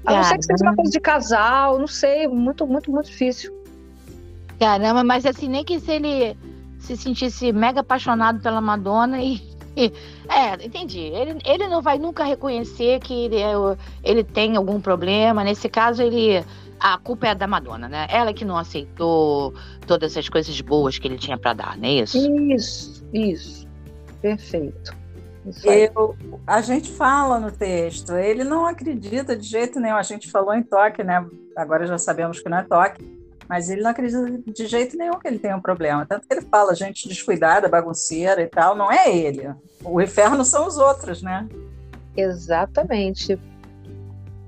A 0.05 0.13
não 0.13 0.23
ser 0.23 0.37
que 0.37 0.43
seja 0.43 0.63
uma 0.63 0.75
coisa 0.75 0.91
de 0.91 0.99
casal, 0.99 1.79
não 1.79 1.87
sei, 1.87 2.27
muito, 2.27 2.67
muito, 2.67 2.91
muito 2.91 3.05
difícil. 3.05 3.53
Caramba, 4.59 5.03
mas 5.03 5.25
assim, 5.25 5.47
nem 5.47 5.63
que 5.63 5.79
se 5.79 5.91
ele 5.91 6.37
se 6.79 6.97
sentisse 6.97 7.51
mega 7.51 7.79
apaixonado 7.79 8.41
pela 8.41 8.61
Madonna 8.61 9.21
e. 9.21 9.41
é, 10.29 10.65
entendi. 10.65 10.99
Ele, 10.99 11.39
ele 11.45 11.67
não 11.67 11.81
vai 11.81 11.97
nunca 11.97 12.23
reconhecer 12.23 12.99
que 12.99 13.13
ele, 13.13 13.37
é, 13.37 13.53
ele 14.03 14.23
tem 14.23 14.55
algum 14.55 14.79
problema. 14.79 15.43
Nesse 15.43 15.69
caso, 15.69 16.01
ele. 16.01 16.43
A 16.79 16.97
culpa 16.97 17.27
é 17.27 17.35
da 17.35 17.47
Madonna, 17.47 17.87
né? 17.87 18.07
Ela 18.09 18.33
que 18.33 18.43
não 18.43 18.57
aceitou 18.57 19.53
todas 19.87 20.11
essas 20.11 20.27
coisas 20.27 20.59
boas 20.59 20.99
que 20.99 21.07
ele 21.07 21.17
tinha 21.17 21.37
para 21.37 21.53
dar, 21.53 21.77
não 21.77 21.85
é 21.87 21.93
isso? 21.93 22.17
Isso, 22.51 23.05
isso. 23.13 23.67
Perfeito. 24.21 25.02
Eu, 25.63 26.15
a 26.47 26.61
gente 26.61 26.91
fala 26.91 27.39
no 27.39 27.51
texto, 27.51 28.13
ele 28.13 28.43
não 28.43 28.65
acredita 28.65 29.35
de 29.35 29.45
jeito 29.45 29.79
nenhum. 29.79 29.97
A 29.97 30.03
gente 30.03 30.31
falou 30.31 30.53
em 30.53 30.63
toque, 30.63 31.03
né? 31.03 31.25
Agora 31.55 31.85
já 31.85 31.97
sabemos 31.97 32.39
que 32.39 32.49
não 32.49 32.59
é 32.59 32.63
toque 32.63 33.23
mas 33.47 33.69
ele 33.69 33.81
não 33.81 33.91
acredita 33.91 34.51
de 34.51 34.65
jeito 34.65 34.97
nenhum 34.97 35.19
que 35.19 35.27
ele 35.27 35.39
tenha 35.39 35.55
um 35.55 35.61
problema. 35.61 36.05
Tanto 36.05 36.27
que 36.27 36.33
ele 36.33 36.41
fala, 36.41 36.75
gente 36.75 37.07
descuidada, 37.07 37.67
bagunceira 37.67 38.41
e 38.41 38.47
tal, 38.47 38.75
não 38.75 38.91
é 38.91 39.15
ele. 39.15 39.53
O 39.83 40.01
inferno 40.01 40.43
são 40.45 40.67
os 40.67 40.77
outros, 40.77 41.21
né? 41.21 41.47
Exatamente. 42.15 43.39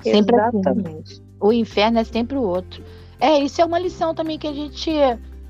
Sempre 0.02 0.40
assim. 0.40 0.58
Exatamente. 0.58 1.14
Assim. 1.14 1.24
O 1.40 1.52
inferno 1.52 2.00
é 2.00 2.04
sempre 2.04 2.38
o 2.38 2.42
outro. 2.42 2.84
É, 3.20 3.40
isso 3.40 3.62
é 3.62 3.66
uma 3.66 3.80
lição 3.80 4.14
também 4.14 4.40
que 4.40 4.48
a 4.48 4.54
gente 4.54 4.92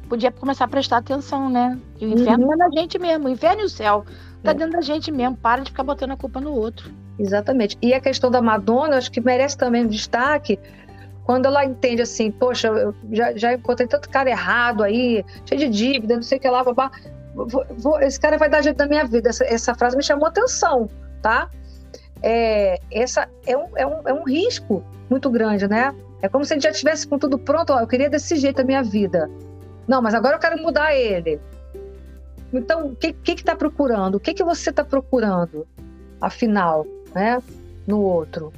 podia 0.10 0.32
começar 0.32 0.66
a 0.66 0.68
prestar 0.68 0.98
atenção, 0.98 1.50
né? 1.50 1.80
Que 1.98 2.06
o 2.06 2.10
inferno 2.10 2.46
uhum. 2.46 2.54
é 2.54 2.56
na 2.58 2.70
gente 2.72 3.00
mesmo, 3.00 3.28
o 3.28 3.30
inferno 3.30 3.62
e 3.62 3.66
o 3.66 3.70
céu. 3.70 4.06
Tá 4.46 4.52
é. 4.52 4.54
dentro 4.54 4.74
da 4.74 4.82
gente 4.82 5.12
mesmo, 5.12 5.36
para 5.36 5.64
de 5.64 5.72
ficar 5.72 5.84
botando 5.84 6.12
a 6.12 6.18
culpa 6.18 6.40
no 6.40 6.54
outro. 6.54 6.92
Exatamente. 7.18 7.78
E 7.82 7.94
a 7.94 8.00
questão 8.00 8.30
da 8.30 8.42
Madonna, 8.42 8.98
acho 8.98 9.12
que 9.12 9.20
merece 9.20 9.58
também 9.58 9.84
um 9.84 9.88
destaque, 9.88 10.60
quando 11.24 11.48
ela 11.48 11.66
entende 11.66 12.04
assim, 12.04 12.30
poxa, 12.30 12.68
eu 12.68 12.94
já, 13.12 13.36
já 13.36 13.54
encontrei 13.54 13.88
tanto 13.88 14.08
cara 14.10 14.30
errado 14.30 14.84
aí, 14.84 15.26
cheio 15.46 15.60
de 15.60 15.70
dívida, 15.70 16.16
não 16.16 16.22
sei 16.22 16.38
o 16.38 16.42
que 16.42 16.48
lá, 16.48 16.64
babá, 16.64 16.92
vou, 17.34 17.66
vou, 17.78 18.00
esse 18.00 18.20
cara 18.20 18.38
vai 18.38 18.48
dar 18.48 18.62
jeito 18.62 18.78
na 18.78 18.88
minha 18.88 19.06
vida. 19.06 19.30
Essa, 19.30 19.44
essa 19.46 19.74
frase 19.74 19.98
me 19.98 20.04
chamou 20.04 20.28
atenção, 20.28 20.88
tá? 21.22 21.50
É, 22.22 22.80
essa 22.92 23.28
é 23.46 23.58
um, 23.58 23.66
é, 23.76 23.86
um, 23.88 24.08
é 24.08 24.14
um 24.14 24.24
risco 24.24 24.84
muito 25.10 25.30
grande, 25.30 25.68
né? 25.68 25.94
É 26.22 26.30
como 26.30 26.46
se 26.46 26.54
a 26.54 26.56
gente 26.56 26.64
já 26.64 26.72
tivesse 26.72 27.08
com 27.08 27.18
tudo 27.18 27.38
pronto, 27.40 27.74
ó, 27.74 27.80
eu 27.80 27.88
queria 27.88 28.10
desse 28.10 28.36
jeito 28.36 28.62
a 28.62 28.64
minha 28.64 28.84
vida. 28.84 29.30
Não, 29.88 30.02
mas 30.02 30.14
agora 30.14 30.36
eu 30.36 30.40
quero 30.40 30.62
mudar 30.62 30.96
ele. 30.96 31.40
Então, 32.58 32.88
o 32.88 32.96
que 32.96 33.14
que 33.14 33.32
está 33.34 33.56
procurando? 33.56 34.16
O 34.16 34.20
que 34.20 34.34
que 34.34 34.44
você 34.44 34.70
está 34.70 34.84
procurando, 34.84 35.68
afinal, 36.20 36.86
né, 37.14 37.42
no 37.88 38.00
outro? 38.02 38.52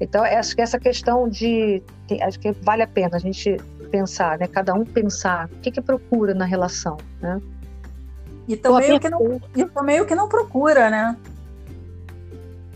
Então, 0.00 0.24
acho 0.24 0.56
que 0.56 0.62
essa 0.62 0.80
questão 0.80 1.28
de. 1.28 1.82
Acho 2.20 2.38
que 2.38 2.52
vale 2.52 2.82
a 2.82 2.86
pena 2.86 3.16
a 3.16 3.20
gente 3.20 3.56
pensar, 3.90 4.38
né? 4.38 4.48
Cada 4.48 4.74
um 4.74 4.84
pensar 4.84 5.46
o 5.46 5.60
que, 5.60 5.70
que 5.70 5.80
procura 5.80 6.34
na 6.34 6.44
relação, 6.44 6.96
né? 7.20 7.40
E 8.48 8.56
também, 8.56 8.92
o 8.92 9.00
que 9.00 9.08
não, 9.08 9.40
e 9.54 9.64
também 9.66 10.00
o 10.00 10.06
que 10.06 10.14
não 10.14 10.28
procura, 10.28 10.90
né? 10.90 11.16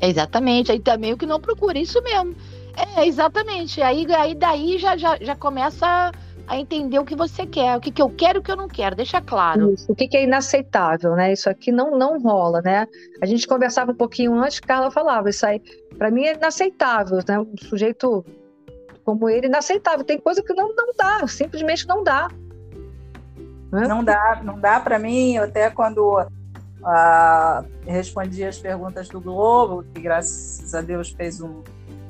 Exatamente, 0.01 0.71
aí 0.71 0.79
também 0.79 1.13
o 1.13 1.17
que 1.17 1.27
não 1.27 1.41
procura, 1.41 1.79
isso 1.79 2.01
mesmo. 2.03 2.37
É, 2.77 3.07
exatamente. 3.07 3.81
Aí, 3.83 4.07
aí 4.15 4.35
daí 4.35 4.79
já, 4.79 4.97
já, 4.97 5.17
já 5.21 5.35
começa 5.35 6.13
a 6.47 6.57
entender 6.57 6.99
o 6.99 7.05
que 7.05 7.17
você 7.17 7.47
quer, 7.47 7.77
o 7.77 7.81
que, 7.81 7.91
que 7.91 8.01
eu 8.01 8.09
quero 8.09 8.39
e 8.39 8.41
o 8.41 8.43
que 8.43 8.51
eu 8.51 8.57
não 8.57 8.69
quero, 8.69 8.95
deixa 8.95 9.21
claro. 9.21 9.73
Isso, 9.73 9.91
o 9.91 9.95
que, 9.95 10.07
que 10.07 10.17
é 10.17 10.25
inaceitável, 10.25 11.15
né? 11.17 11.33
Isso 11.33 11.51
aqui 11.51 11.73
não, 11.73 11.99
não 11.99 12.21
rola, 12.21 12.63
né? 12.63 12.87
A 13.21 13.27
gente 13.27 13.47
conversava 13.47 13.93
um 13.93 13.97
pouquinho 13.97 14.35
antes, 14.35 14.61
Carla 14.61 14.91
falava, 14.91 15.29
isso 15.29 15.45
aí, 15.45 15.61
para 15.99 16.11
mim 16.11 16.25
é 16.25 16.35
inaceitável, 16.35 17.19
né? 17.27 17.41
Um 17.41 17.57
sujeito 17.57 18.25
como 19.05 19.29
ele, 19.29 19.47
inaceitável. 19.47 20.05
Tem 20.05 20.19
coisa 20.19 20.43
que 20.43 20.53
não, 20.53 20.75
não 20.75 20.93
dá, 20.97 21.27
simplesmente 21.27 21.87
não 21.87 22.03
dá. 22.03 22.29
Né? 23.73 23.87
Não 23.87 24.03
dá, 24.03 24.41
não 24.45 24.59
dá 24.59 24.81
para 24.81 24.99
mim, 24.99 25.39
até 25.39 25.71
quando 25.71 26.21
uh, 26.21 27.67
respondi 27.87 28.45
as 28.45 28.59
perguntas 28.59 29.09
do 29.09 29.21
Globo, 29.21 29.85
que 29.95 30.01
graças 30.01 30.75
a 30.75 30.81
Deus 30.81 31.11
fez 31.11 31.41
um, 31.41 31.63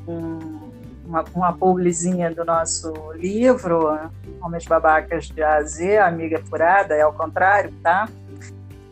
um, 0.06 0.70
uma, 1.06 1.24
uma 1.34 1.52
publizinha 1.52 2.34
do 2.34 2.44
nosso 2.44 2.92
livro, 3.12 3.98
Homens 4.42 4.64
Babacas 4.66 5.26
de 5.26 5.42
A 5.42 5.56
a 5.56 5.62
Z, 5.62 5.98
Amiga 5.98 6.42
Furada, 6.48 6.94
é 6.94 7.02
ao 7.02 7.12
contrário, 7.12 7.72
tá? 7.82 8.08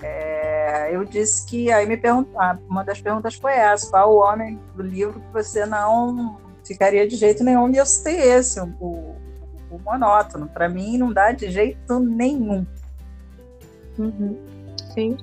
É, 0.02 0.94
eu 0.94 1.04
disse 1.04 1.46
que 1.46 1.72
aí 1.72 1.86
me 1.86 1.96
perguntar, 1.96 2.58
uma 2.68 2.84
das 2.84 3.00
perguntas 3.00 3.34
foi 3.34 3.52
essa, 3.52 3.90
qual 3.90 4.14
o 4.14 4.18
homem 4.18 4.60
do 4.74 4.82
livro 4.82 5.20
que 5.20 5.32
você 5.32 5.64
não 5.66 6.38
ficaria 6.64 7.06
de 7.06 7.16
jeito 7.16 7.42
nenhum, 7.42 7.70
e 7.70 7.76
eu 7.76 7.86
citei 7.86 8.20
esse, 8.20 8.60
o, 8.60 8.66
o, 8.80 9.16
o 9.70 9.78
monótono. 9.84 10.46
Para 10.48 10.68
mim 10.68 10.98
não 10.98 11.12
dá 11.12 11.32
de 11.32 11.50
jeito 11.50 11.98
nenhum. 11.98 12.66
Uhum. 13.98 14.38
Sim. 14.92 15.16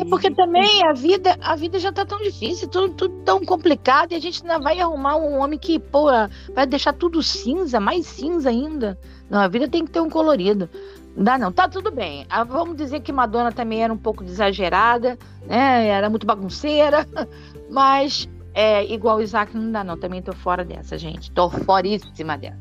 É 0.00 0.04
porque 0.04 0.30
também 0.30 0.84
a 0.84 0.92
vida, 0.92 1.36
a 1.40 1.56
vida 1.56 1.78
já 1.78 1.90
tá 1.90 2.04
tão 2.04 2.18
difícil, 2.18 2.68
tudo, 2.68 2.92
tudo 2.94 3.22
tão 3.24 3.44
complicado, 3.44 4.12
e 4.12 4.14
a 4.14 4.20
gente 4.20 4.42
ainda 4.42 4.58
vai 4.58 4.78
arrumar 4.78 5.16
um 5.16 5.38
homem 5.38 5.58
que, 5.58 5.78
pô, 5.78 6.08
vai 6.54 6.66
deixar 6.66 6.92
tudo 6.92 7.22
cinza, 7.22 7.80
mais 7.80 8.06
cinza 8.06 8.50
ainda. 8.50 8.98
Não, 9.30 9.40
a 9.40 9.48
vida 9.48 9.66
tem 9.68 9.84
que 9.84 9.90
ter 9.90 10.00
um 10.00 10.10
colorido. 10.10 10.68
Não 11.16 11.24
dá 11.24 11.38
não, 11.38 11.50
tá 11.50 11.66
tudo 11.66 11.90
bem. 11.90 12.26
Ah, 12.28 12.44
vamos 12.44 12.76
dizer 12.76 13.00
que 13.00 13.10
Madonna 13.10 13.50
também 13.50 13.82
era 13.82 13.92
um 13.92 13.96
pouco 13.96 14.22
exagerada, 14.22 15.18
né? 15.46 15.86
Era 15.86 16.10
muito 16.10 16.26
bagunceira, 16.26 17.06
mas 17.70 18.28
é, 18.52 18.84
igual 18.92 19.16
o 19.16 19.22
Isaac 19.22 19.56
não 19.56 19.72
dá 19.72 19.82
não, 19.82 19.96
também 19.96 20.20
tô 20.20 20.34
fora 20.34 20.62
dessa, 20.62 20.98
gente. 20.98 21.30
Tô 21.32 21.48
foríssima 21.48 22.36
dessa. 22.36 22.58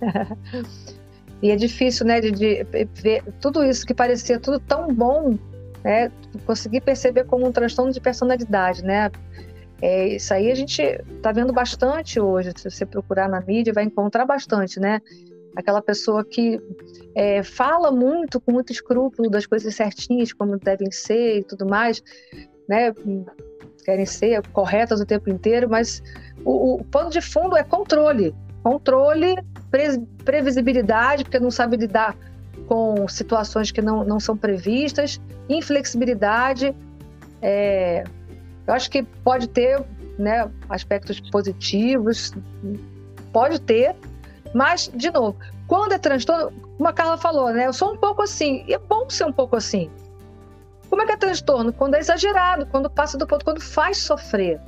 e 1.42 1.50
é 1.50 1.56
difícil, 1.56 2.06
né, 2.06 2.20
de, 2.20 2.30
de 2.30 2.64
ver 2.94 3.22
tudo 3.42 3.62
isso 3.62 3.84
que 3.84 3.92
parecia 3.92 4.40
tudo 4.40 4.58
tão 4.58 4.92
bom 4.94 5.36
né, 5.88 6.12
conseguir 6.44 6.82
perceber 6.82 7.24
como 7.24 7.46
um 7.46 7.50
transtorno 7.50 7.90
de 7.90 7.98
personalidade, 7.98 8.84
né? 8.84 9.10
É, 9.80 10.08
isso 10.08 10.34
aí 10.34 10.50
a 10.50 10.54
gente 10.54 10.82
está 10.82 11.32
vendo 11.32 11.50
bastante 11.50 12.20
hoje. 12.20 12.52
Se 12.54 12.70
você 12.70 12.84
procurar 12.84 13.26
na 13.26 13.40
mídia, 13.40 13.72
vai 13.72 13.84
encontrar 13.84 14.26
bastante, 14.26 14.78
né? 14.78 15.00
Aquela 15.56 15.80
pessoa 15.80 16.22
que 16.22 16.60
é, 17.14 17.42
fala 17.42 17.90
muito, 17.90 18.38
com 18.38 18.52
muito 18.52 18.70
escrúpulo 18.70 19.30
das 19.30 19.46
coisas 19.46 19.74
certinhas, 19.74 20.30
como 20.30 20.58
devem 20.58 20.90
ser 20.90 21.38
e 21.38 21.42
tudo 21.42 21.64
mais, 21.66 22.02
né? 22.68 22.92
Querem 23.82 24.04
ser 24.04 24.46
corretas 24.48 25.00
o 25.00 25.06
tempo 25.06 25.30
inteiro, 25.30 25.70
mas 25.70 26.02
o, 26.44 26.74
o 26.74 26.84
pano 26.84 27.08
de 27.08 27.22
fundo 27.22 27.56
é 27.56 27.64
controle. 27.64 28.34
Controle, 28.62 29.36
pre, 29.70 29.98
previsibilidade, 30.22 31.24
porque 31.24 31.40
não 31.40 31.50
sabe 31.50 31.78
lidar 31.78 32.14
com 32.68 33.08
situações 33.08 33.72
que 33.72 33.80
não, 33.80 34.04
não 34.04 34.20
são 34.20 34.36
previstas, 34.36 35.18
inflexibilidade. 35.48 36.74
É, 37.40 38.04
eu 38.66 38.74
acho 38.74 38.90
que 38.90 39.02
pode 39.02 39.48
ter 39.48 39.82
né, 40.18 40.50
aspectos 40.68 41.18
positivos, 41.18 42.32
pode 43.32 43.60
ter, 43.60 43.96
mas, 44.54 44.90
de 44.94 45.10
novo, 45.10 45.36
quando 45.66 45.92
é 45.92 45.98
transtorno, 45.98 46.52
como 46.76 46.88
a 46.88 46.92
Carla 46.92 47.16
falou, 47.16 47.50
né, 47.52 47.66
eu 47.66 47.72
sou 47.72 47.92
um 47.92 47.96
pouco 47.96 48.22
assim, 48.22 48.64
e 48.68 48.74
é 48.74 48.78
bom 48.78 49.08
ser 49.08 49.24
um 49.24 49.32
pouco 49.32 49.56
assim. 49.56 49.90
Como 50.90 51.02
é 51.02 51.06
que 51.06 51.12
é 51.12 51.16
transtorno? 51.16 51.72
Quando 51.72 51.94
é 51.94 51.98
exagerado, 51.98 52.66
quando 52.66 52.90
passa 52.90 53.16
do 53.16 53.26
ponto, 53.26 53.44
quando 53.44 53.60
faz 53.60 53.98
sofrer. 53.98 54.60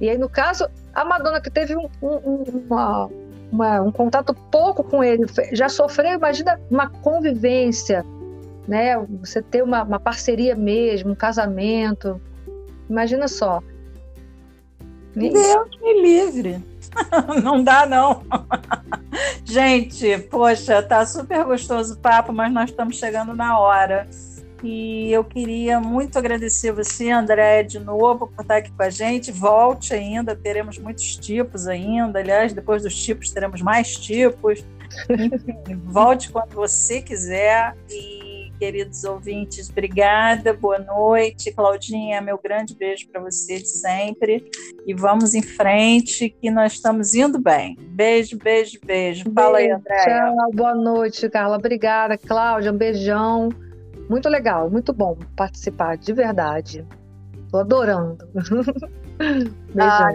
E 0.00 0.08
aí, 0.08 0.18
no 0.18 0.28
caso, 0.28 0.68
a 0.94 1.04
Madonna 1.04 1.40
que 1.40 1.50
teve 1.50 1.76
um, 1.76 1.88
um, 2.02 2.64
uma, 2.66 3.08
uma, 3.52 3.80
um 3.80 3.90
contato 3.90 4.34
pouco 4.50 4.82
com 4.84 5.02
ele, 5.02 5.26
já 5.52 5.68
sofreu, 5.68 6.12
imagina 6.12 6.60
uma 6.70 6.88
convivência, 6.88 8.04
né? 8.66 8.96
Você 9.20 9.42
ter 9.42 9.62
uma, 9.62 9.82
uma 9.82 9.98
parceria 9.98 10.54
mesmo, 10.54 11.12
um 11.12 11.14
casamento. 11.14 12.20
Imagina 12.88 13.28
só. 13.28 13.62
Deus 15.14 15.68
me 15.80 16.02
livre. 16.02 16.64
não 17.42 17.62
dá, 17.62 17.86
não. 17.86 18.22
Gente, 19.44 20.18
poxa, 20.30 20.82
tá 20.82 21.04
super 21.04 21.44
gostoso 21.44 21.94
o 21.94 21.98
papo, 21.98 22.32
mas 22.32 22.52
nós 22.52 22.70
estamos 22.70 22.96
chegando 22.96 23.34
na 23.34 23.58
hora. 23.58 24.08
E 24.62 25.10
eu 25.10 25.24
queria 25.24 25.80
muito 25.80 26.18
agradecer 26.18 26.72
você, 26.72 27.10
André, 27.10 27.62
de 27.62 27.78
novo, 27.78 28.26
por 28.26 28.42
estar 28.42 28.56
aqui 28.56 28.70
com 28.70 28.82
a 28.82 28.90
gente. 28.90 29.32
Volte 29.32 29.94
ainda, 29.94 30.36
teremos 30.36 30.78
muitos 30.78 31.16
tipos 31.16 31.66
ainda. 31.66 32.18
Aliás, 32.18 32.52
depois 32.52 32.82
dos 32.82 32.94
tipos, 32.94 33.30
teremos 33.30 33.62
mais 33.62 33.96
tipos. 33.96 34.64
Enfim, 35.08 35.76
volte 35.84 36.30
quando 36.30 36.54
você 36.54 37.00
quiser. 37.00 37.74
E, 37.88 38.52
queridos 38.58 39.02
ouvintes, 39.04 39.70
obrigada, 39.70 40.52
boa 40.52 40.78
noite. 40.78 41.50
Claudinha, 41.52 42.20
meu 42.20 42.38
grande 42.38 42.74
beijo 42.74 43.08
para 43.08 43.22
você 43.22 43.60
de 43.60 43.68
sempre. 43.68 44.44
E 44.86 44.92
vamos 44.92 45.32
em 45.32 45.40
frente, 45.40 46.28
que 46.28 46.50
nós 46.50 46.74
estamos 46.74 47.14
indo 47.14 47.38
bem. 47.38 47.78
Beijo, 47.80 48.36
beijo, 48.36 48.78
beijo. 48.84 49.24
Fala 49.34 49.56
aí, 49.56 49.70
André. 49.70 50.04
Tchau, 50.04 50.50
boa 50.52 50.74
noite, 50.74 51.30
Carla. 51.30 51.56
Obrigada, 51.56 52.18
Cláudia. 52.18 52.70
Um 52.70 52.76
beijão. 52.76 53.48
Muito 54.10 54.28
legal, 54.28 54.68
muito 54.68 54.92
bom 54.92 55.16
participar, 55.36 55.96
de 55.96 56.12
verdade. 56.12 56.84
Tô 57.48 57.58
adorando. 57.58 58.28
ah, 59.78 60.08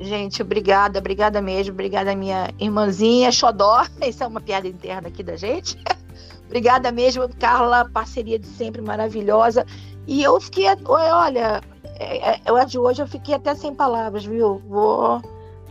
gente, 0.00 0.40
obrigada, 0.40 0.98
obrigada 0.98 1.42
mesmo. 1.42 1.74
Obrigada, 1.74 2.16
minha 2.16 2.48
irmãzinha 2.58 3.30
Xodó. 3.30 3.84
Isso 4.00 4.24
é 4.24 4.26
uma 4.26 4.40
piada 4.40 4.66
interna 4.66 5.08
aqui 5.08 5.22
da 5.22 5.36
gente. 5.36 5.78
obrigada 6.46 6.90
mesmo, 6.90 7.28
Carla, 7.38 7.86
parceria 7.90 8.38
de 8.38 8.46
sempre 8.46 8.80
maravilhosa. 8.80 9.66
E 10.06 10.22
eu 10.22 10.40
fiquei, 10.40 10.64
olha, 10.86 11.60
é, 11.98 12.30
é, 12.30 12.40
eu 12.46 12.64
de 12.64 12.78
hoje 12.78 13.02
eu 13.02 13.06
fiquei 13.06 13.34
até 13.34 13.54
sem 13.54 13.74
palavras, 13.74 14.24
viu? 14.24 14.62
Vou, 14.66 15.20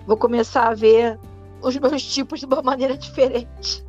vou 0.05 0.15
começar 0.15 0.67
a 0.67 0.75
ver 0.75 1.19
os 1.59 1.75
meus 1.75 2.03
tipos 2.03 2.39
de 2.39 2.45
uma 2.45 2.61
maneira 2.61 2.95
diferente 2.95 3.86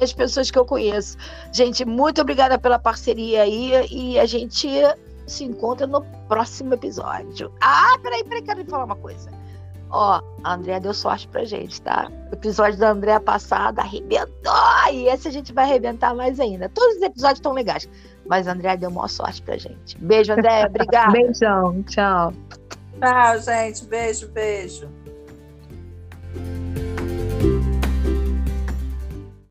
as 0.00 0.12
pessoas 0.12 0.50
que 0.50 0.58
eu 0.58 0.64
conheço. 0.64 1.16
Gente, 1.52 1.84
muito 1.84 2.20
obrigada 2.20 2.58
pela 2.58 2.78
parceria 2.78 3.42
aí 3.42 3.72
e 3.90 4.18
a 4.18 4.26
gente 4.26 4.68
se 5.26 5.44
encontra 5.44 5.86
no 5.86 6.02
próximo 6.28 6.74
episódio. 6.74 7.52
Ah, 7.60 7.96
peraí, 8.02 8.24
peraí, 8.24 8.42
quero 8.42 8.64
falar 8.66 8.84
uma 8.84 8.96
coisa. 8.96 9.30
Ó, 9.92 10.20
a 10.44 10.54
Andrea 10.54 10.78
deu 10.78 10.94
sorte 10.94 11.26
pra 11.28 11.44
gente, 11.44 11.82
tá? 11.82 12.10
O 12.30 12.34
episódio 12.34 12.78
da 12.78 12.90
Andrea 12.90 13.18
passada 13.18 13.82
arrebentou 13.82 14.52
e 14.92 15.08
esse 15.08 15.26
a 15.26 15.32
gente 15.32 15.52
vai 15.52 15.64
arrebentar 15.64 16.14
mais 16.14 16.38
ainda. 16.38 16.68
Todos 16.68 16.96
os 16.96 17.02
episódios 17.02 17.38
estão 17.38 17.52
legais, 17.52 17.88
mas 18.26 18.46
a 18.46 18.52
Andrea 18.52 18.76
deu 18.76 18.90
maior 18.90 19.08
sorte 19.08 19.42
pra 19.42 19.56
gente. 19.56 19.98
Beijo, 19.98 20.32
André, 20.32 20.66
obrigada. 20.66 21.10
Beijão, 21.12 21.82
tchau. 21.84 22.32
Tchau, 23.00 23.38
gente. 23.40 23.84
Beijo, 23.86 24.28
beijo. 24.28 24.88